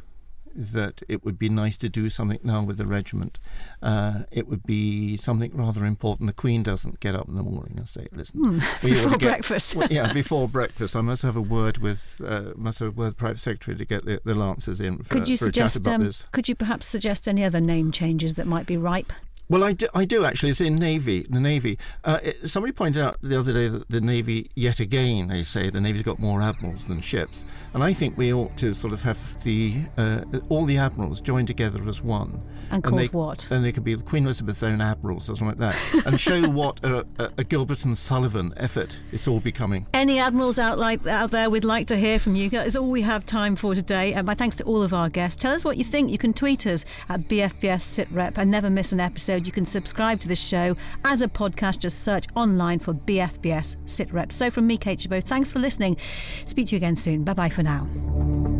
that 0.54 1.02
it 1.08 1.24
would 1.24 1.38
be 1.38 1.48
nice 1.48 1.78
to 1.78 1.88
do 1.88 2.08
something 2.10 2.38
now 2.42 2.62
with 2.62 2.76
the 2.78 2.86
regiment. 2.86 3.38
Uh, 3.82 4.20
it 4.30 4.48
would 4.48 4.64
be 4.64 5.16
something 5.16 5.50
rather 5.56 5.84
important. 5.84 6.26
The 6.26 6.32
Queen 6.32 6.62
doesn't 6.62 7.00
get 7.00 7.14
up 7.14 7.28
in 7.28 7.34
the 7.36 7.42
morning 7.42 7.74
and 7.78 7.88
say, 7.88 8.08
"Listen, 8.12 8.42
we 8.42 8.58
ought 8.60 8.80
before 8.82 9.10
get- 9.18 9.20
breakfast." 9.20 9.74
well, 9.76 9.88
yeah, 9.90 10.12
before 10.22 10.48
breakfast. 10.48 10.96
I 10.96 11.00
must 11.00 11.22
have 11.22 11.36
a 11.36 11.40
word 11.42 11.78
with 11.78 12.20
uh, 12.24 12.52
must 12.56 12.78
have 12.80 12.88
a 12.88 12.90
word 12.90 12.96
with 13.06 13.08
the 13.14 13.18
private 13.18 13.38
secretary 13.38 13.76
to 13.76 13.84
get 13.84 14.04
the, 14.04 14.20
the 14.24 14.34
Lancers 14.34 14.80
in 14.80 14.98
for, 14.98 15.04
Could 15.14 15.28
you 15.28 15.36
for 15.36 15.46
a 15.48 15.52
chat 15.52 15.70
suggest? 15.70 15.76
about 15.86 15.94
Um, 15.96 16.00
this. 16.04 16.26
could 16.32 16.48
you 16.48 16.54
perhaps 16.54 16.86
suggest 16.86 17.26
any 17.28 17.44
other 17.44 17.60
name 17.60 17.92
changes 17.92 18.34
that 18.34 18.46
might 18.46 18.66
be 18.66 18.76
ripe? 18.76 19.12
Well, 19.50 19.64
I 19.64 19.72
do, 19.72 19.88
I 19.94 20.04
do 20.04 20.24
actually. 20.24 20.50
It's 20.50 20.60
in 20.60 20.76
Navy, 20.76 21.26
the 21.28 21.40
Navy. 21.40 21.76
Uh, 22.04 22.20
it, 22.22 22.48
somebody 22.48 22.72
pointed 22.72 23.02
out 23.02 23.18
the 23.20 23.36
other 23.36 23.52
day 23.52 23.66
that 23.66 23.88
the 23.90 24.00
Navy, 24.00 24.48
yet 24.54 24.78
again, 24.78 25.26
they 25.26 25.42
say 25.42 25.70
the 25.70 25.80
Navy's 25.80 26.04
got 26.04 26.20
more 26.20 26.40
admirals 26.40 26.86
than 26.86 27.00
ships, 27.00 27.44
and 27.74 27.82
I 27.82 27.92
think 27.92 28.16
we 28.16 28.32
ought 28.32 28.56
to 28.58 28.72
sort 28.74 28.92
of 28.92 29.02
have 29.02 29.42
the 29.42 29.82
uh, 29.98 30.22
all 30.48 30.66
the 30.66 30.78
admirals 30.78 31.20
joined 31.20 31.48
together 31.48 31.86
as 31.88 32.00
one. 32.00 32.40
And 32.70 32.84
called 32.84 33.00
they, 33.00 33.06
what? 33.06 33.50
And 33.50 33.64
they 33.64 33.72
could 33.72 33.82
be 33.82 33.96
Queen 33.96 34.24
Elizabeth's 34.24 34.62
own 34.62 34.80
admirals 34.80 35.28
or 35.28 35.34
something 35.34 35.58
like 35.58 35.74
that, 35.74 36.06
and 36.06 36.20
show 36.20 36.48
what 36.48 36.78
a, 36.84 37.04
a, 37.18 37.30
a 37.38 37.44
Gilbert 37.44 37.84
and 37.84 37.98
Sullivan 37.98 38.54
effort 38.56 39.00
it's 39.10 39.26
all 39.26 39.40
becoming. 39.40 39.86
Any 39.92 40.20
admirals 40.20 40.60
out 40.60 40.78
like 40.78 41.04
out 41.08 41.32
there, 41.32 41.50
we'd 41.50 41.64
like 41.64 41.88
to 41.88 41.96
hear 41.96 42.20
from 42.20 42.36
you. 42.36 42.50
That's 42.50 42.76
all 42.76 42.88
we 42.88 43.02
have 43.02 43.26
time 43.26 43.56
for 43.56 43.74
today. 43.74 44.12
And 44.12 44.26
my 44.26 44.34
thanks 44.34 44.56
to 44.56 44.64
all 44.64 44.82
of 44.82 44.94
our 44.94 45.08
guests. 45.08 45.42
Tell 45.42 45.52
us 45.52 45.64
what 45.64 45.76
you 45.76 45.84
think. 45.84 46.10
You 46.10 46.18
can 46.18 46.32
tweet 46.32 46.66
us 46.66 46.84
at 47.08 47.28
BFBS 47.28 48.06
SitRep 48.06 48.38
and 48.38 48.50
never 48.50 48.70
miss 48.70 48.92
an 48.92 49.00
episode. 49.00 49.39
You 49.46 49.52
can 49.52 49.64
subscribe 49.64 50.20
to 50.20 50.28
this 50.28 50.42
show 50.42 50.76
as 51.04 51.22
a 51.22 51.28
podcast. 51.28 51.78
Just 51.78 52.02
search 52.02 52.26
online 52.34 52.78
for 52.78 52.94
BFBS 52.94 53.76
SitRep. 53.86 54.32
So 54.32 54.50
from 54.50 54.66
me, 54.66 54.76
Kate 54.76 55.00
Chabot, 55.00 55.22
thanks 55.22 55.50
for 55.50 55.58
listening. 55.58 55.96
Speak 56.44 56.66
to 56.68 56.76
you 56.76 56.78
again 56.78 56.96
soon. 56.96 57.24
Bye 57.24 57.34
bye 57.34 57.48
for 57.48 57.62
now. 57.62 58.59